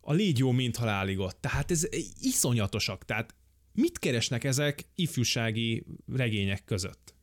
[0.00, 1.36] a légy jó, mint haláligot.
[1.36, 1.88] Tehát ez
[2.20, 3.04] iszonyatosak.
[3.04, 3.34] Tehát
[3.74, 7.14] Mit keresnek ezek ifjúsági regények között?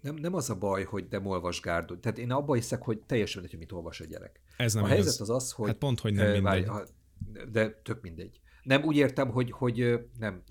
[0.00, 2.00] Nem, nem az a baj, hogy nem olvas Gárdony.
[2.00, 4.40] Tehát én abban hiszek, hogy teljesen mindegy, hogy mit olvas a gyerek.
[4.56, 5.68] Ez nem a helyzet az az, hogy...
[5.68, 6.66] Hát pont, hogy nem mindegy.
[6.66, 6.84] Várj,
[7.50, 8.40] de tök mindegy.
[8.62, 10.42] Nem, úgy értem, hogy, hogy nem,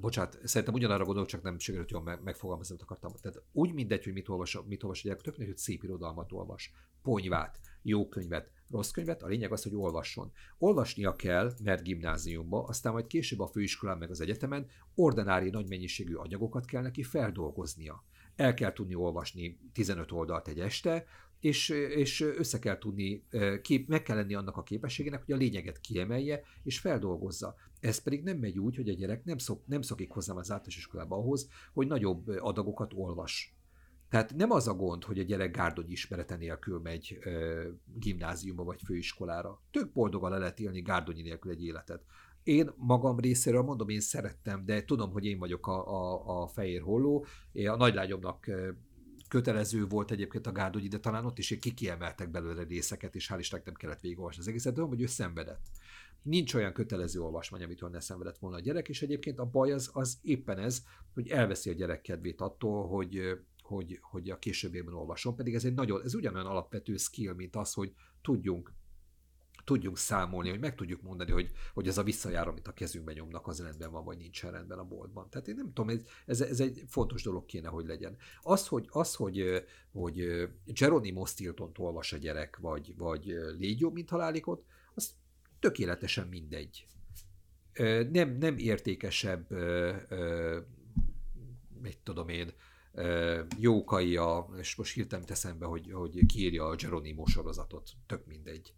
[0.00, 3.12] bocsánat, szerintem ugyanarra gondolok, csak nem sikerült jól megfogalmazni, amit akartam.
[3.20, 6.72] Tehát úgy mindegy, hogy mit olvas, mit olvas a gyerek, tök hogy szép irodalmat olvas,
[7.02, 10.32] ponyvát, jó könyvet, rossz könyvet, a lényeg az, hogy olvasson.
[10.58, 16.14] Olvasnia kell, mert gimnáziumba, aztán majd később a főiskolán meg az egyetemen ordinári nagy mennyiségű
[16.14, 18.04] anyagokat kell neki feldolgoznia.
[18.36, 21.06] El kell tudni olvasni 15 oldalt egy este,
[21.40, 23.24] és, és össze kell tudni,
[23.62, 27.54] kép, meg kell lenni annak a képességének, hogy a lényeget kiemelje és feldolgozza.
[27.80, 30.76] Ez pedig nem megy úgy, hogy a gyerek nem, szok, nem szokik hozzám az általános
[30.76, 33.56] iskolába ahhoz, hogy nagyobb adagokat olvas.
[34.08, 38.80] Tehát nem az a gond, hogy a gyerek gárdony ismerete nélkül megy ö, gimnáziumba vagy
[38.84, 39.62] főiskolára.
[39.70, 42.04] Tök boldogan le lehet élni gárdonyi nélkül egy életet.
[42.42, 46.80] Én magam részéről mondom, én szerettem, de tudom, hogy én vagyok a, a, a fehér
[46.80, 47.26] holló.
[47.52, 48.50] Én a nagylányomnak
[49.28, 53.66] kötelező volt egyébként a gárdonyi, de talán ott is kikiemeltek belőle részeket, és hál' Istennek
[53.66, 55.60] nem kellett végigolvasni az egészet, tudom, hogy ő szenvedett.
[56.22, 59.90] Nincs olyan kötelező olvasmány, amitől ne szenvedett volna a gyerek, és egyébként a baj az,
[59.92, 60.82] az éppen ez,
[61.14, 65.74] hogy elveszi a gyerek kedvét attól, hogy, hogy, hogy a későbbiekben olvasom, pedig ez egy
[65.74, 68.72] nagyon, ez ugyanolyan alapvető skill, mint az, hogy tudjunk
[69.66, 73.46] tudjunk számolni, hogy meg tudjuk mondani, hogy, hogy ez a visszajár, amit a kezünkben nyomnak,
[73.46, 75.30] az rendben van, vagy nincsen rendben a boltban.
[75.30, 78.16] Tehát én nem tudom, ez, ez, ez egy fontos dolog kéne, hogy legyen.
[78.42, 83.24] Az, hogy, az, hogy, hogy Geronimo stilton olvas a gyerek, vagy, vagy
[83.58, 84.64] légy jobb, mint halálikot,
[84.94, 85.14] az
[85.60, 86.86] tökéletesen mindegy.
[88.12, 89.50] Nem, nem értékesebb,
[91.82, 92.52] mit tudom én,
[93.58, 98.74] Jókai, a, és most hirtelen teszem be, hogy, hogy kiírja a Geronimo sorozatot, tök mindegy.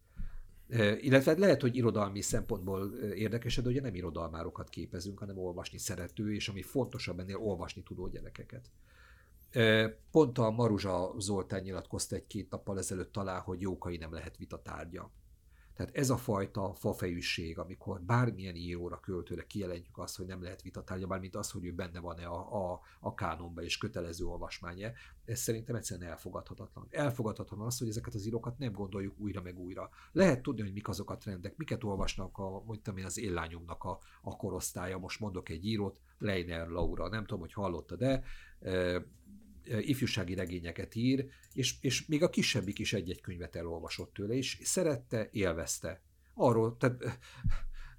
[1.01, 6.49] Illetve lehet, hogy irodalmi szempontból érdekes, de ugye nem irodalmárokat képezünk, hanem olvasni szerető, és
[6.49, 8.71] ami fontosabb ennél, olvasni tudó gyerekeket.
[10.11, 15.11] Pont a Maruzsa Zoltán nyilatkozta egy-két nappal ezelőtt talán, hogy Jókai nem lehet vitatárgya.
[15.79, 21.07] Tehát ez a fajta fafejűség, amikor bármilyen íróra, költőre kijelentjük azt, hogy nem lehet vitatárgya,
[21.07, 24.91] bármint az, hogy ő benne van-e a, a, a kánonba és kötelező olvasmánya,
[25.25, 26.87] ez szerintem egyszerűen elfogadhatatlan.
[26.91, 29.91] Elfogadhatatlan az, hogy ezeket az írókat nem gondoljuk újra meg újra.
[30.13, 33.99] Lehet tudni, hogy mik azok a trendek, miket olvasnak a, mondtam én, az éllányomnak a,
[34.23, 34.99] a korosztálya.
[34.99, 38.23] Most mondok egy írót, Leiner Laura, nem tudom, hogy hallotta, de
[39.69, 45.29] ifjúsági regényeket ír, és, és még a kisebbik is egy-egy könyvet elolvasott tőle, és szerette,
[45.33, 46.03] élvezte.
[46.35, 47.21] Arról, tehát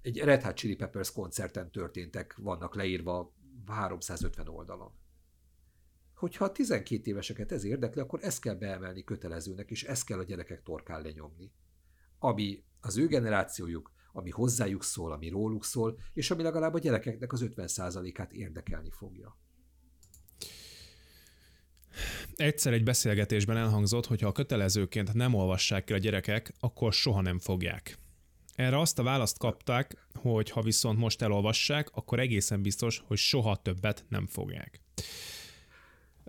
[0.02, 4.92] egy Red Hot Chili Peppers koncerten történtek, vannak leírva 350 oldalon.
[6.16, 10.24] Hogyha a 12 éveseket ez érdekli, akkor ezt kell beemelni kötelezőnek, és ezt kell a
[10.24, 11.52] gyerekek torkán lenyomni.
[12.20, 17.32] Ami az ő generációjuk, ami hozzájuk szól, ami róluk szól, és ami legalább a gyerekeknek
[17.32, 19.38] az 50%-át érdekelni fogja
[22.40, 27.22] egyszer egy beszélgetésben elhangzott, hogy ha a kötelezőként nem olvassák el a gyerekek, akkor soha
[27.22, 27.98] nem fogják.
[28.56, 33.56] Erre azt a választ kapták, hogy ha viszont most elolvassák, akkor egészen biztos, hogy soha
[33.56, 34.82] többet nem fogják.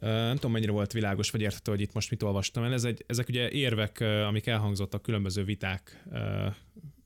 [0.01, 2.73] Nem tudom, mennyire volt világos, vagy érthető, hogy itt most mit olvastam el.
[2.73, 6.05] Ez egy, ezek ugye érvek, amik elhangzottak különböző viták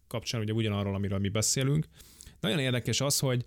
[0.07, 1.87] kapcsán, ugye ugyanarról, amiről mi beszélünk.
[2.41, 3.45] Nagyon érdekes az, hogy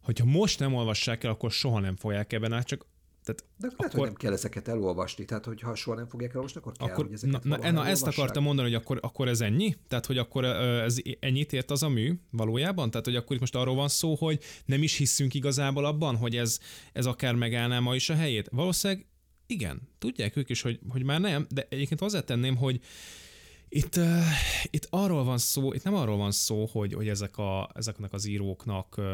[0.00, 2.86] hogyha most nem olvassák el, akkor soha nem fogják ebben át, csak
[3.24, 6.72] tehát De akkor, akkor nem kell ezeket elolvasni, tehát hogyha soha nem fogják elolvasni, akkor
[6.72, 9.74] kell, akkor, hogy ezeket na, na, ezt akartam mondani, hogy akkor, akkor ez ennyi?
[9.88, 12.90] Tehát, hogy akkor ez ennyit ért az a mű valójában?
[12.90, 16.36] Tehát, hogy akkor itt most arról van szó, hogy nem is hiszünk igazából abban, hogy
[16.36, 16.58] ez,
[16.92, 18.48] ez akár megállná ma is a helyét?
[18.52, 19.06] Valószínűleg
[19.46, 22.80] igen, tudják ők is, hogy, hogy már nem, de egyébként hozzátenném, hogy
[23.74, 24.22] itt, uh,
[24.70, 28.26] itt arról van szó, itt nem arról van szó, hogy, hogy ezek a, ezeknek az
[28.26, 29.04] íróknak, uh,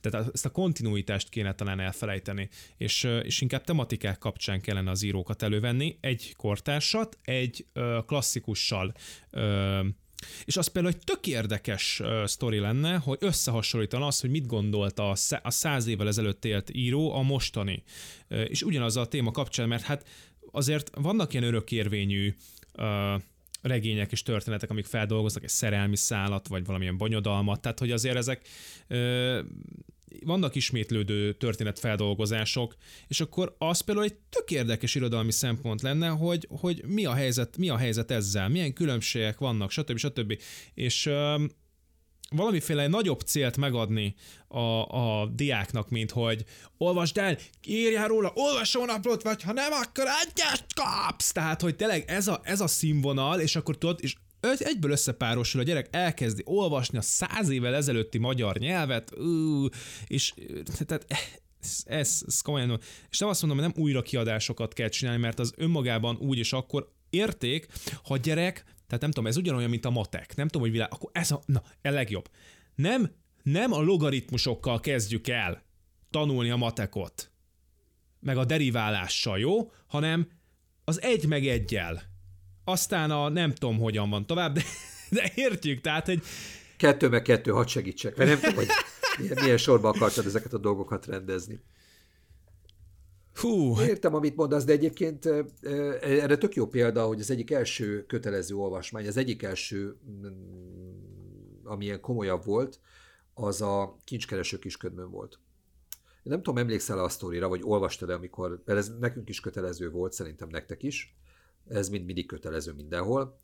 [0.00, 5.02] tehát ezt a kontinuitást kéne talán elfelejteni, és, uh, és inkább tematikák kapcsán kellene az
[5.02, 8.94] írókat elővenni, egy kortársat, egy uh, klasszikussal
[9.32, 9.86] uh,
[10.44, 15.10] és az például egy tök érdekes uh, sztori lenne, hogy összehasonlítana az, hogy mit gondolta
[15.10, 17.82] a, a száz évvel ezelőtt élt író a mostani.
[18.30, 20.08] Uh, és ugyanaz a téma kapcsán, mert hát
[20.50, 22.34] azért vannak ilyen örökérvényű
[22.72, 23.22] uh,
[23.64, 28.48] regények és történetek, amik feldolgoznak egy szerelmi szállat, vagy valamilyen bonyodalmat, tehát hogy azért ezek
[28.88, 29.40] ö,
[30.24, 32.76] vannak ismétlődő történetfeldolgozások,
[33.08, 37.56] és akkor az például egy tök érdekes irodalmi szempont lenne, hogy, hogy mi, a helyzet,
[37.56, 39.96] mi a helyzet ezzel, milyen különbségek vannak, stb.
[39.96, 40.40] stb.
[40.74, 41.44] És ö,
[42.30, 44.14] valamiféle nagyobb célt megadni
[44.48, 46.44] a, a diáknak, mint hogy
[46.78, 51.32] olvasd el, írjál róla olvasónaplót, vagy ha nem, akkor egyet kapsz!
[51.32, 55.64] Tehát, hogy tényleg ez a, ez a színvonal, és akkor tudod, és egyből összepárosul, a
[55.64, 59.66] gyerek elkezdi olvasni a száz évvel ezelőtti magyar nyelvet, ú,
[60.06, 61.04] és tehát
[61.60, 65.38] ez, ez, ez komolyan, és nem azt mondom, hogy nem újra kiadásokat kell csinálni, mert
[65.38, 67.66] az önmagában úgy és akkor érték,
[68.04, 70.36] ha gyerek tehát nem tudom, ez ugyanolyan, mint a matek.
[70.36, 70.88] Nem tudom, hogy világ...
[70.92, 71.40] Akkor ez a...
[71.46, 72.30] Na, a legjobb.
[72.74, 73.10] Nem,
[73.42, 75.62] nem a logaritmusokkal kezdjük el
[76.10, 77.30] tanulni a matekot,
[78.20, 79.70] meg a deriválással, jó?
[79.86, 80.28] Hanem
[80.84, 82.02] az egy meg egyel.
[82.64, 84.62] aztán a nem tudom, hogyan van tovább, de,
[85.10, 86.22] de értjük, tehát, hogy...
[86.76, 88.68] Kettő meg kettő, hadd segítsek, mert nem tudom, hogy
[89.18, 91.60] milyen, milyen sorba akartad ezeket a dolgokat rendezni.
[93.34, 93.80] Hú.
[93.80, 95.28] Értem, amit mondasz, de egyébként
[96.00, 100.26] erre tök jó példa, hogy az egyik első kötelező olvasmány, az egyik első, mm,
[101.64, 102.80] ami ilyen komolyabb volt,
[103.34, 105.38] az a kincskereső kisködmön volt.
[105.94, 109.90] Én nem tudom, emlékszel a sztorira, vagy olvastad e amikor, mert ez nekünk is kötelező
[109.90, 111.16] volt, szerintem nektek is,
[111.68, 113.38] ez mind mindig kötelező mindenhol.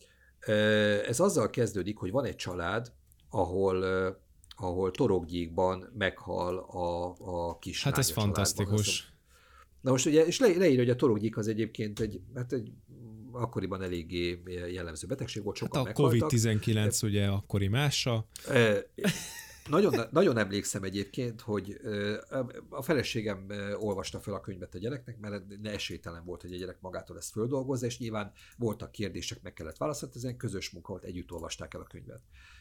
[1.07, 2.93] Ez azzal kezdődik, hogy van egy család,
[3.30, 3.84] ahol
[4.62, 9.12] ahol torokgyíkban meghal a, a kis Hát ez fantasztikus.
[9.80, 12.72] Na most ugye, és le, leírja, hogy a torokgyík az egyébként egy, hát egy
[13.32, 18.26] akkoriban eléggé jellemző betegség volt, sokan hát a COVID-19 ugye akkori mása.
[19.68, 21.80] Nagyon, nagyon emlékszem egyébként, hogy
[22.68, 23.46] a feleségem
[23.78, 27.86] olvasta fel a könyvet a gyereknek, mert esélytelen volt, hogy a gyerek magától ezt földolgozza,
[27.86, 31.84] és nyilván voltak kérdések, meg kellett válaszolni, ezen közös munka volt, együtt olvasták el a
[31.84, 32.20] könyvet.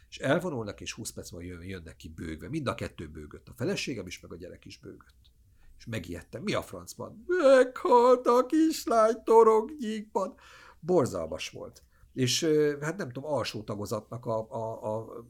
[0.09, 2.49] És elvonulnak, és 20 perc múlva jönnek ki bőgve.
[2.49, 3.47] Mind a kettő bőgött.
[3.47, 5.32] A feleségem is, meg a gyerek is bőgött
[5.80, 6.44] és megijedtem.
[6.44, 7.24] Mi a francban?
[7.28, 10.36] Meghalt a kislány toroknyíkban.
[10.80, 11.84] Borzalmas volt.
[12.14, 12.44] És
[12.82, 15.26] hát nem tudom, alsó tagozatnak a, a, a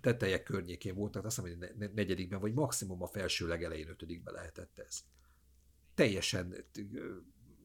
[0.00, 4.98] tetejek környékén voltak, azt hiszem, hogy negyedikben, vagy maximum a felső legelején ötödikben lehetett ez.
[5.94, 6.54] Teljesen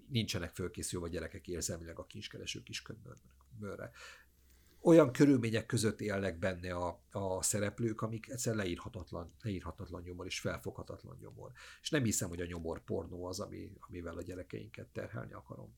[0.08, 3.92] nincsenek fölkészülve a gyerekek érzelmileg a kincskereső kiskönyvbőrre
[4.86, 11.18] olyan körülmények között élnek benne a, a szereplők, amik egyszer leírhatatlan, leírhatatlan nyomor és felfoghatatlan
[11.22, 11.52] nyomor.
[11.82, 15.74] És nem hiszem, hogy a nyomor pornó az, ami, amivel a gyerekeinket terhelni akarom.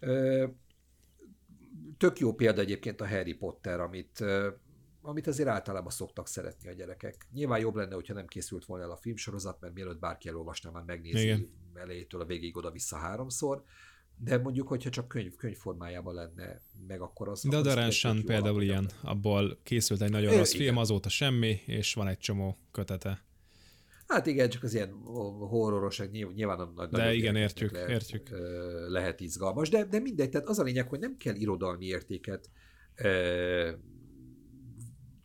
[0.00, 0.46] Ö,
[1.96, 4.24] tök jó példa egyébként a Harry Potter, amit,
[5.00, 7.26] amit azért általában szoktak szeretni a gyerekek.
[7.32, 10.84] Nyilván jobb lenne, hogyha nem készült volna el a filmsorozat, mert mielőtt bárki elolvasná, már
[10.84, 11.50] megnézi Igen.
[11.74, 13.64] elejétől a végig oda-vissza háromszor,
[14.16, 17.42] de mondjuk, hogyha csak könyv, könyvformájában lenne meg, akkor az...
[17.48, 22.08] De a Daránsan például ilyen, abból készült egy nagyon rossz film, azóta semmi, és van
[22.08, 23.24] egy csomó kötete.
[24.06, 24.90] Hát igen, csak az ilyen
[25.38, 28.28] horroros, nyilván a nagy De igen, értjük, lehet, értjük.
[28.88, 32.50] Lehet izgalmas, de, de mindegy, tehát az a lényeg, hogy nem kell irodalmi értéket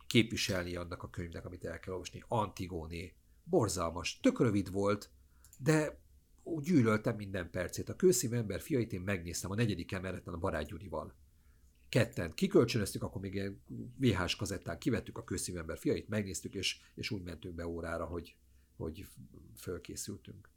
[0.06, 2.24] képviselni annak a könyvnek, amit el kell olvasni.
[2.28, 3.14] Antigóné.
[3.44, 4.18] Borzalmas.
[4.22, 5.10] Tök rövid volt,
[5.58, 6.00] de
[6.60, 7.88] gyűlöltem minden percét.
[7.88, 11.14] A kőszív ember fiait én megnéztem a negyedik emeleten a barát Gyurival.
[11.88, 13.62] Ketten kikölcsönöztük, akkor még ilyen
[13.96, 18.36] VHS kazettán kivettük a kőszív ember fiait, megnéztük, és, és úgy mentünk be órára, hogy,
[18.76, 19.06] hogy
[19.56, 20.48] fölkészültünk.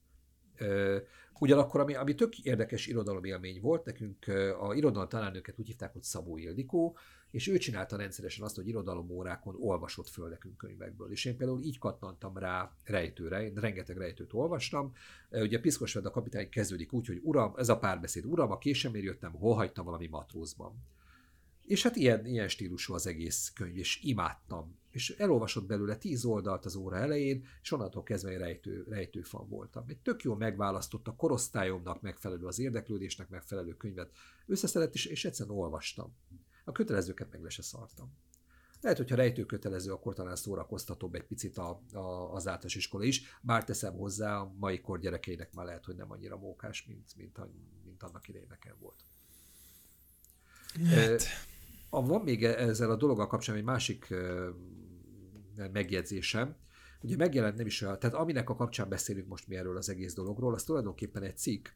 [1.39, 4.27] Ugyanakkor, ami, ami tök érdekes irodalomélmény volt, nekünk
[4.59, 6.97] a irodalom tanárnőket úgy hívták, hogy Szabó Ildikó,
[7.31, 11.11] és ő csinálta rendszeresen azt, hogy irodalomórákon olvasott föl nekünk könyvekből.
[11.11, 14.93] És én például így kattantam rá rejtőre, én rengeteg rejtőt olvastam.
[15.29, 19.31] Ugye Piszkos a kapitány kezdődik úgy, hogy uram, ez a párbeszéd, uram, a késemért jöttem,
[19.31, 20.73] hol hagytam valami matrózban.
[21.65, 24.79] És hát ilyen, ilyen stílusú az egész könyv, és imádtam.
[24.91, 29.83] És elolvasott belőle tíz oldalt az óra elején, és onnantól kezdve egy rejtő, rejtőfan voltam.
[29.87, 34.11] Egy tök jól megválasztott a korosztályomnak megfelelő, az érdeklődésnek megfelelő könyvet
[34.45, 36.13] összeszedett, és, és egyszerűen olvastam.
[36.63, 38.13] A kötelezőket meg le se szartam.
[38.81, 43.37] Lehet, hogyha rejtő kötelező, akkor talán szórakoztatóbb egy picit a, a, az általános iskola is,
[43.41, 47.37] bár teszem hozzá, a mai kor gyerekeinek már lehet, hogy nem annyira mókás, mint, mint,
[47.83, 49.03] mint annak idején nekem volt.
[50.85, 51.23] Hát.
[51.89, 54.13] A, van még ezzel a dologgal kapcsolatban egy másik
[55.71, 56.55] megjegyzésem.
[57.01, 60.13] Ugye megjelent nem is olyan, tehát aminek a kapcsán beszélünk most mi erről az egész
[60.13, 61.67] dologról, az tulajdonképpen egy cikk.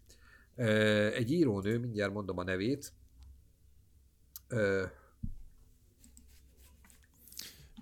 [1.14, 2.94] Egy írónő, mindjárt mondom a nevét,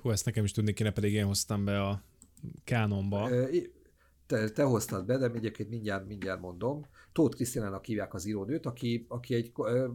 [0.01, 2.03] Hú, ezt nekem is tudni kéne, pedig én hoztam be a
[2.63, 3.29] kánonba.
[4.25, 6.85] Te, te hoztad be, de egyébként mindjárt, mindjárt mondom.
[7.11, 9.51] Tóth Krisztinának hívják az írónőt, aki, aki egy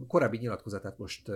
[0.07, 1.29] korábbi nyilatkozatát most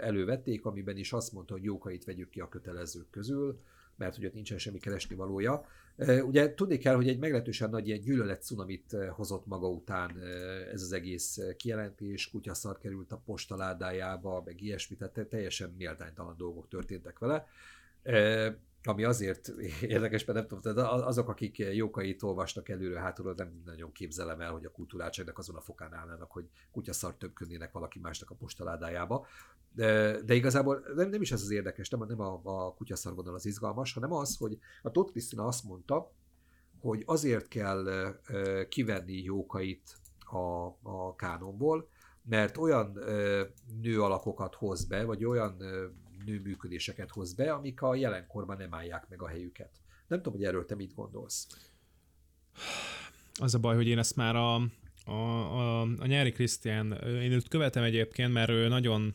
[0.00, 3.60] elővették, amiben is azt mondta, hogy jókait vegyük ki a kötelezők közül,
[4.00, 5.64] mert hogy ott nincsen semmi keresni valója.
[6.22, 10.18] Ugye tudni kell, hogy egy meglehetősen nagy ilyen gyűlölet cunamit hozott maga után
[10.72, 17.18] ez az egész kijelentés, kutyaszar került a postaládájába, meg ilyesmi, tehát teljesen méltánytalan dolgok történtek
[17.18, 17.46] vele
[18.84, 19.48] ami azért
[19.82, 24.52] érdekes, mert nem tudom, tehát azok, akik jókait olvasnak előre hátulról, nem nagyon képzelem el,
[24.52, 29.26] hogy a kultúráltságnak azon a fokán állnának, hogy kutyaszart többkönnének valaki másnak a postaládájába.
[29.72, 33.34] De, de igazából nem, nem is ez az érdekes, nem, nem a, a kutyaszar vonal
[33.34, 36.12] az izgalmas, hanem az, hogy a Tott Krisztina azt mondta,
[36.80, 38.14] hogy azért kell
[38.68, 41.88] kivenni jókait a, a kánonból,
[42.22, 43.42] mert olyan ö,
[43.80, 45.86] nő alakokat hoz be, vagy olyan ö,
[46.24, 49.70] nőműködéseket hoz be, amik a jelenkorban nem állják meg a helyüket.
[50.08, 51.46] Nem tudom, hogy erről te mit gondolsz.
[53.40, 54.54] Az a baj, hogy én ezt már a,
[55.04, 59.14] a, a, a nyári Krisztián, én őt követem egyébként, mert ő nagyon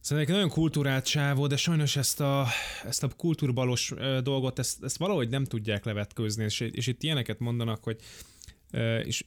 [0.00, 2.46] Szerintem nagyon kultúrált sávó, de sajnos ezt a,
[2.84, 7.84] ezt a kultúrbalos dolgot, ezt, ezt valahogy nem tudják levetkőzni, és, és itt ilyeneket mondanak,
[7.84, 8.00] hogy
[9.04, 9.24] és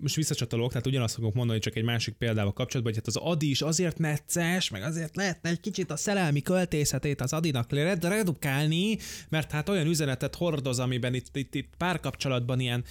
[0.00, 3.50] most visszacsatolok, tehát ugyanazt fogok mondani, csak egy másik példával kapcsolatban, hogy hát az Adi
[3.50, 7.72] is azért necces, meg azért lehetne egy kicsit a szerelmi költészetét az Adinak
[8.02, 12.84] redukálni, mert hát olyan üzenetet hordoz, amiben itt, itt, itt párkapcsolatban ilyen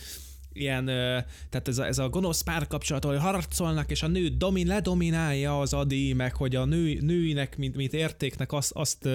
[0.60, 0.86] ilyen,
[1.50, 5.74] tehát ez a, ez a gonosz párkapcsolat, ahol harcolnak, és a nő domin, ledominálja az
[5.74, 9.10] adi, meg hogy a nő, nőinek, mint, mint értéknek azt, azt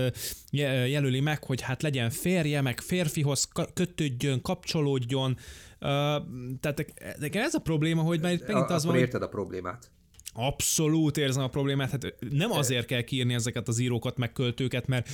[0.50, 5.36] jelöli meg, hogy hát legyen férje, meg férfihoz kötődjön, kapcsolódjon,
[6.60, 6.86] tehát
[7.32, 9.90] ez a probléma, hogy már megint az van, érted a problémát.
[10.32, 15.08] Abszolút érzem a problémát, hát nem azért kell kiírni ezeket az írókat, meg költőket, mert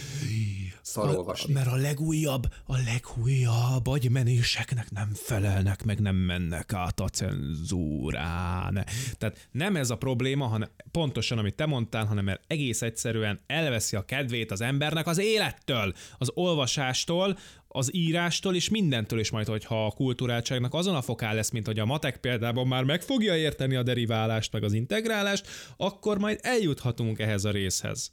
[0.95, 8.85] a, mert a legújabb, a legújabb agymenéseknek nem felelnek, meg nem mennek át a cenzúrán.
[9.19, 13.97] Tehát nem ez a probléma, hanem pontosan, amit te mondtál, hanem mert egész egyszerűen elveszi
[13.97, 17.39] a kedvét az embernek az élettől, az olvasástól,
[17.69, 21.79] az írástól és mindentől is majd, hogyha a kulturáltságnak azon a fokán lesz, mint hogy
[21.79, 25.47] a matek példában már meg fogja érteni a deriválást, meg az integrálást,
[25.77, 28.13] akkor majd eljuthatunk ehhez a részhez.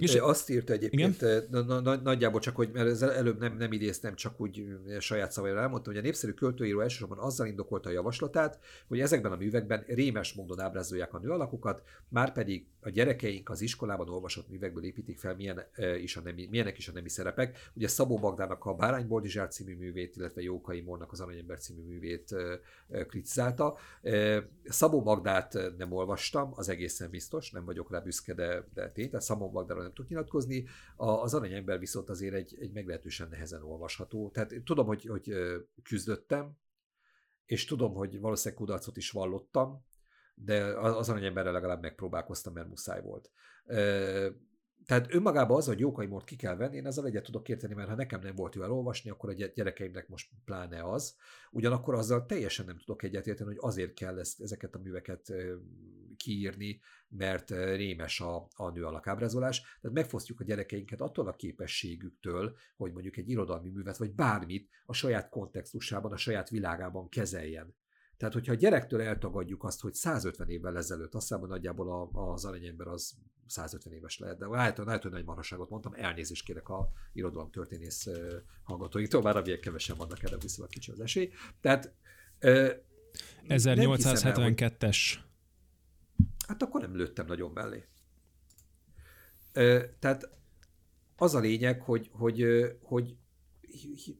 [0.00, 1.20] És azt írta egyébként,
[1.50, 5.32] na, na, na, nagyjából csak, hogy mert ez előbb nem, nem idéztem, csak úgy saját
[5.32, 9.84] szavaira elmondtam, hogy a népszerű költőíró elsősorban azzal indokolta a javaslatát, hogy ezekben a művekben
[9.86, 15.18] rémes módon ábrázolják a nő alakukat, már pedig a gyerekeink az iskolában olvasott művekből építik
[15.18, 15.62] fel, milyen,
[16.00, 17.70] is a nemi, milyenek is a nemi szerepek.
[17.74, 22.34] Ugye Szabó Bagdának a Bárány Boldizsár című művét, illetve Jókai Mornak az Aranyember című művét
[23.08, 23.76] kritizálta.
[24.64, 29.24] Szabó Bagdát nem olvastam, az egészen biztos, nem vagyok rá büszke, de, de tény, tehát
[29.24, 30.66] Szabó Bagdára nem tudok nyilatkozni.
[30.96, 34.30] Az Aranyember viszont azért egy, egy meglehetősen nehezen olvasható.
[34.30, 35.32] Tehát tudom, hogy, hogy
[35.82, 36.56] küzdöttem,
[37.44, 39.84] és tudom, hogy valószínűleg kudarcot is vallottam,
[40.34, 43.30] de az aranyemberrel legalább megpróbálkoztam, mert muszáj volt.
[44.90, 47.88] Tehát önmagában az, hogy Jókai Mort ki kell venni, én ezzel egyet tudok érteni, mert
[47.88, 51.16] ha nekem nem volt jó elolvasni, akkor a gyerekeimnek most pláne az.
[51.50, 55.32] Ugyanakkor azzal teljesen nem tudok egyetérteni, hogy azért kell ezt, ezeket a műveket
[56.16, 59.60] kiírni, mert rémes a, a nő alakábrázolás.
[59.80, 64.92] Tehát megfosztjuk a gyerekeinket attól a képességüktől, hogy mondjuk egy irodalmi művet, vagy bármit a
[64.92, 67.74] saját kontextusában, a saját világában kezeljen.
[68.20, 72.44] Tehát, hogyha a gyerektől eltagadjuk azt, hogy 150 évvel ezelőtt, azt hiszem, nagyjából a, az
[72.44, 73.14] aranyember az
[73.46, 78.08] 150 éves lehet, de lehet, lehet hogy nagy marhaságot mondtam, elnézést kérek a irodalom történész
[78.62, 81.30] hallgatóinktól, már amilyen kevesen vannak erre viszonylag kicsi az esély.
[81.60, 81.94] Tehát
[83.48, 85.14] 1872-es.
[86.46, 87.88] Hát akkor nem lőttem nagyon mellé.
[89.98, 90.30] Tehát
[91.16, 92.44] az a lényeg, hogy, hogy,
[92.82, 93.16] hogy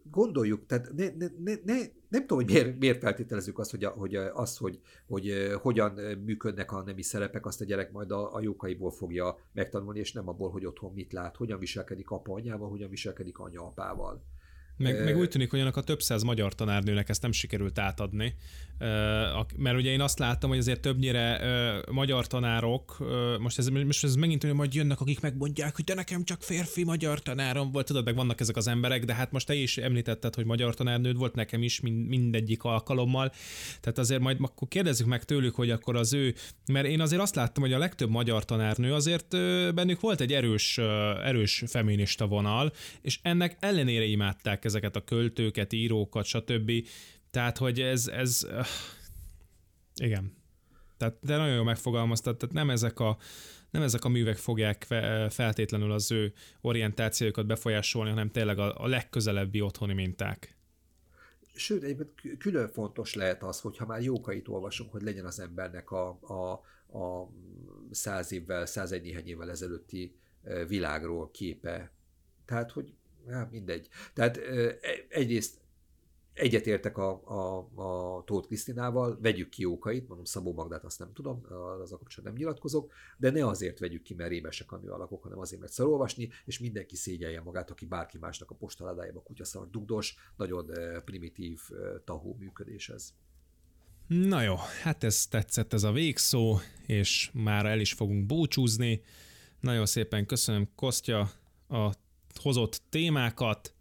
[0.03, 3.91] gondoljuk, tehát ne, ne, ne, ne, nem tudom, hogy miért, miért feltételezzük azt, hogy, a,
[3.91, 5.93] hogy az, hogy, hogy hogyan
[6.25, 10.29] működnek a nemi szerepek, azt a gyerek majd a, a jókaiból fogja megtanulni, és nem
[10.29, 14.23] abból, hogy otthon mit lát, hogyan viselkedik apa anyával, hogyan viselkedik anya apával.
[14.81, 18.35] Meg, meg úgy tűnik, hogy annak a több száz magyar tanárnőnek ezt nem sikerült átadni,
[19.57, 21.41] mert ugye én azt láttam, hogy azért többnyire
[21.91, 22.97] magyar tanárok,
[23.39, 26.85] most ez, most ez megint olyan, hogy jönnek, akik megmondják, hogy de nekem csak férfi
[26.85, 30.35] magyar tanárom volt, tudod, meg vannak ezek az emberek, de hát most te is említetted,
[30.35, 33.33] hogy magyar tanárnőd volt nekem is mind, mindegyik alkalommal,
[33.81, 36.35] tehát azért majd akkor kérdezzük meg tőlük, hogy akkor az ő,
[36.67, 39.29] mert én azért azt láttam, hogy a legtöbb magyar tanárnő azért
[39.75, 40.79] bennük volt egy erős,
[41.25, 42.73] erős feminista vonal,
[43.03, 46.73] és ennek ellenére imádták ezeket a költőket, írókat, stb.
[47.31, 48.67] Tehát, hogy ez, ez uh,
[49.95, 50.39] igen.
[50.97, 53.19] Tehát de nagyon jól megfogalmaztad, tehát nem ezek a
[53.71, 54.83] nem ezek a művek fogják
[55.31, 60.57] feltétlenül az ő orientációjukat befolyásolni, hanem tényleg a, a legközelebbi otthoni minták.
[61.55, 66.19] Sőt, egyébként külön fontos lehet az, hogyha már jókait olvasunk, hogy legyen az embernek a,
[66.21, 66.53] a,
[66.99, 67.31] a
[67.91, 70.15] száz évvel, százegy néhány évvel ezelőtti
[70.67, 71.93] világról képe.
[72.45, 72.93] Tehát, hogy
[73.29, 73.89] hát mindegy.
[74.15, 74.79] Tehát e,
[75.09, 75.61] egyrészt
[76.33, 81.41] egyetértek a, a, a Tóth Krisztinával, vegyük ki jókait, mondom Szabó Magdát azt nem tudom,
[81.83, 85.23] az a kapcsolatban nem nyilatkozok, de ne azért vegyük ki, mert rémesek a nő alakok,
[85.23, 90.17] hanem azért, mert szarolvasni, és mindenki szégyelje magát, aki bárki másnak a postaládájába kutyaszar dugdos,
[90.37, 90.71] nagyon
[91.05, 91.61] primitív
[92.05, 93.13] tahó működés ez.
[94.07, 99.03] Na jó, hát ez tetszett ez a végszó, és már el is fogunk búcsúzni.
[99.61, 101.31] Nagyon szépen köszönöm Kostya
[101.69, 102.00] a
[102.39, 103.75] hozott témákat,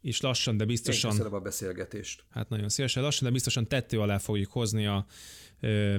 [0.00, 1.16] és lassan, de biztosan...
[1.16, 2.24] Én a beszélgetést.
[2.30, 5.06] Hát nagyon szívesen, lassan, de biztosan tettő alá fogjuk hozni a...
[5.60, 5.94] Ö,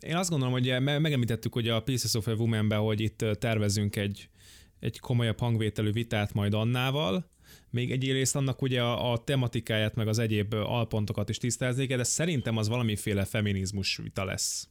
[0.00, 4.28] én azt gondolom, hogy megemlítettük, hogy a Pieces of a woman hogy itt tervezünk egy,
[4.80, 7.28] egy komolyabb hangvételű vitát majd Annával,
[7.70, 12.56] még egyrészt annak ugye a, a tematikáját, meg az egyéb alpontokat is tisztázni de szerintem
[12.56, 14.68] az valamiféle feminizmus vita lesz.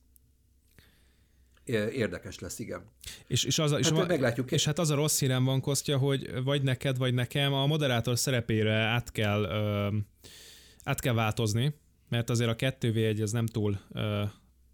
[1.69, 2.81] Érdekes lesz, igen.
[3.27, 4.51] És, és, az, és, hát, meglátjuk.
[4.51, 8.17] és hát az a rossz hírem van, Kostya, hogy vagy neked, vagy nekem a moderátor
[8.17, 9.97] szerepére át kell, ö,
[10.83, 11.73] át kell változni,
[12.09, 14.23] mert azért a 2v1 ez nem túl ö,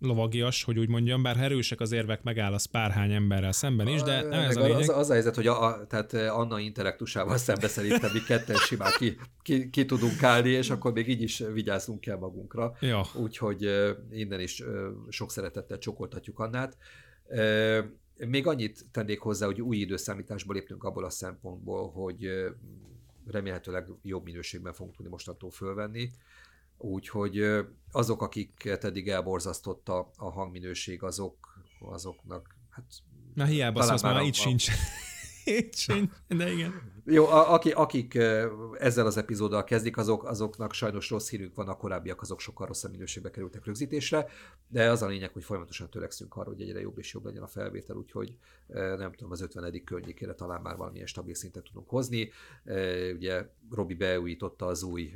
[0.04, 4.22] lovagias, hogy úgy mondjam, bár erősek az érvek, megáll az párhány emberrel szemben is, de
[4.22, 4.80] nem ez a lényeg.
[4.80, 8.92] Az, az a helyzet, hogy a, a, tehát Anna intellektusával szembe szerintem mi ketten simán
[8.98, 12.76] ki, ki, ki, tudunk állni, és akkor még így is vigyázzunk kell magunkra.
[12.80, 13.06] Ja.
[13.16, 13.70] Úgyhogy
[14.12, 14.64] innen is
[15.10, 16.78] sok szeretettel csokoltatjuk Annát.
[18.18, 22.30] Még annyit tennék hozzá, hogy új időszámításból léptünk abból a szempontból, hogy
[23.26, 26.10] remélhetőleg jobb minőségben fogunk tudni mostantól fölvenni.
[26.84, 27.42] Úgyhogy
[27.92, 32.86] azok, akiket eddig elborzasztotta a hangminőség, azok, azoknak hát...
[33.34, 34.68] Na hiába szólsz, már itt sincs.
[35.60, 36.93] itt sincs, de igen.
[37.06, 38.16] Jó, a, aki, akik
[38.78, 42.92] ezzel az epizóddal kezdik, azok, azoknak sajnos rossz hírük van, a korábbiak azok sokkal rosszabb
[42.92, 44.28] minőségbe kerültek rögzítésre,
[44.68, 47.48] de az a lényeg, hogy folyamatosan törekszünk arra, hogy egyre jobb és jobb legyen a
[47.48, 48.38] felvétel, úgyhogy
[48.98, 49.84] nem tudom, az 50.
[49.84, 52.32] környékére talán már valamilyen stabil szintet tudunk hozni.
[53.14, 55.16] Ugye Robi beújította az új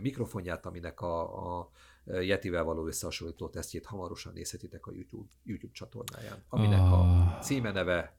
[0.00, 1.70] mikrofonját, aminek a, a
[2.04, 7.40] Yetivel való összehasonlító tesztjét hamarosan nézhetitek a YouTube, YouTube csatornáján, aminek a ah.
[7.40, 8.16] címe neve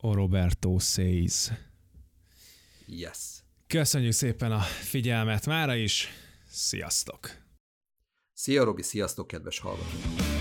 [0.00, 1.50] O Roberto Says.
[2.86, 3.18] Yes.
[3.66, 6.08] Köszönjük szépen a figyelmet mára is.
[6.48, 7.30] Sziasztok!
[8.32, 10.35] Szia Robi, sziasztok kedves hallgatók!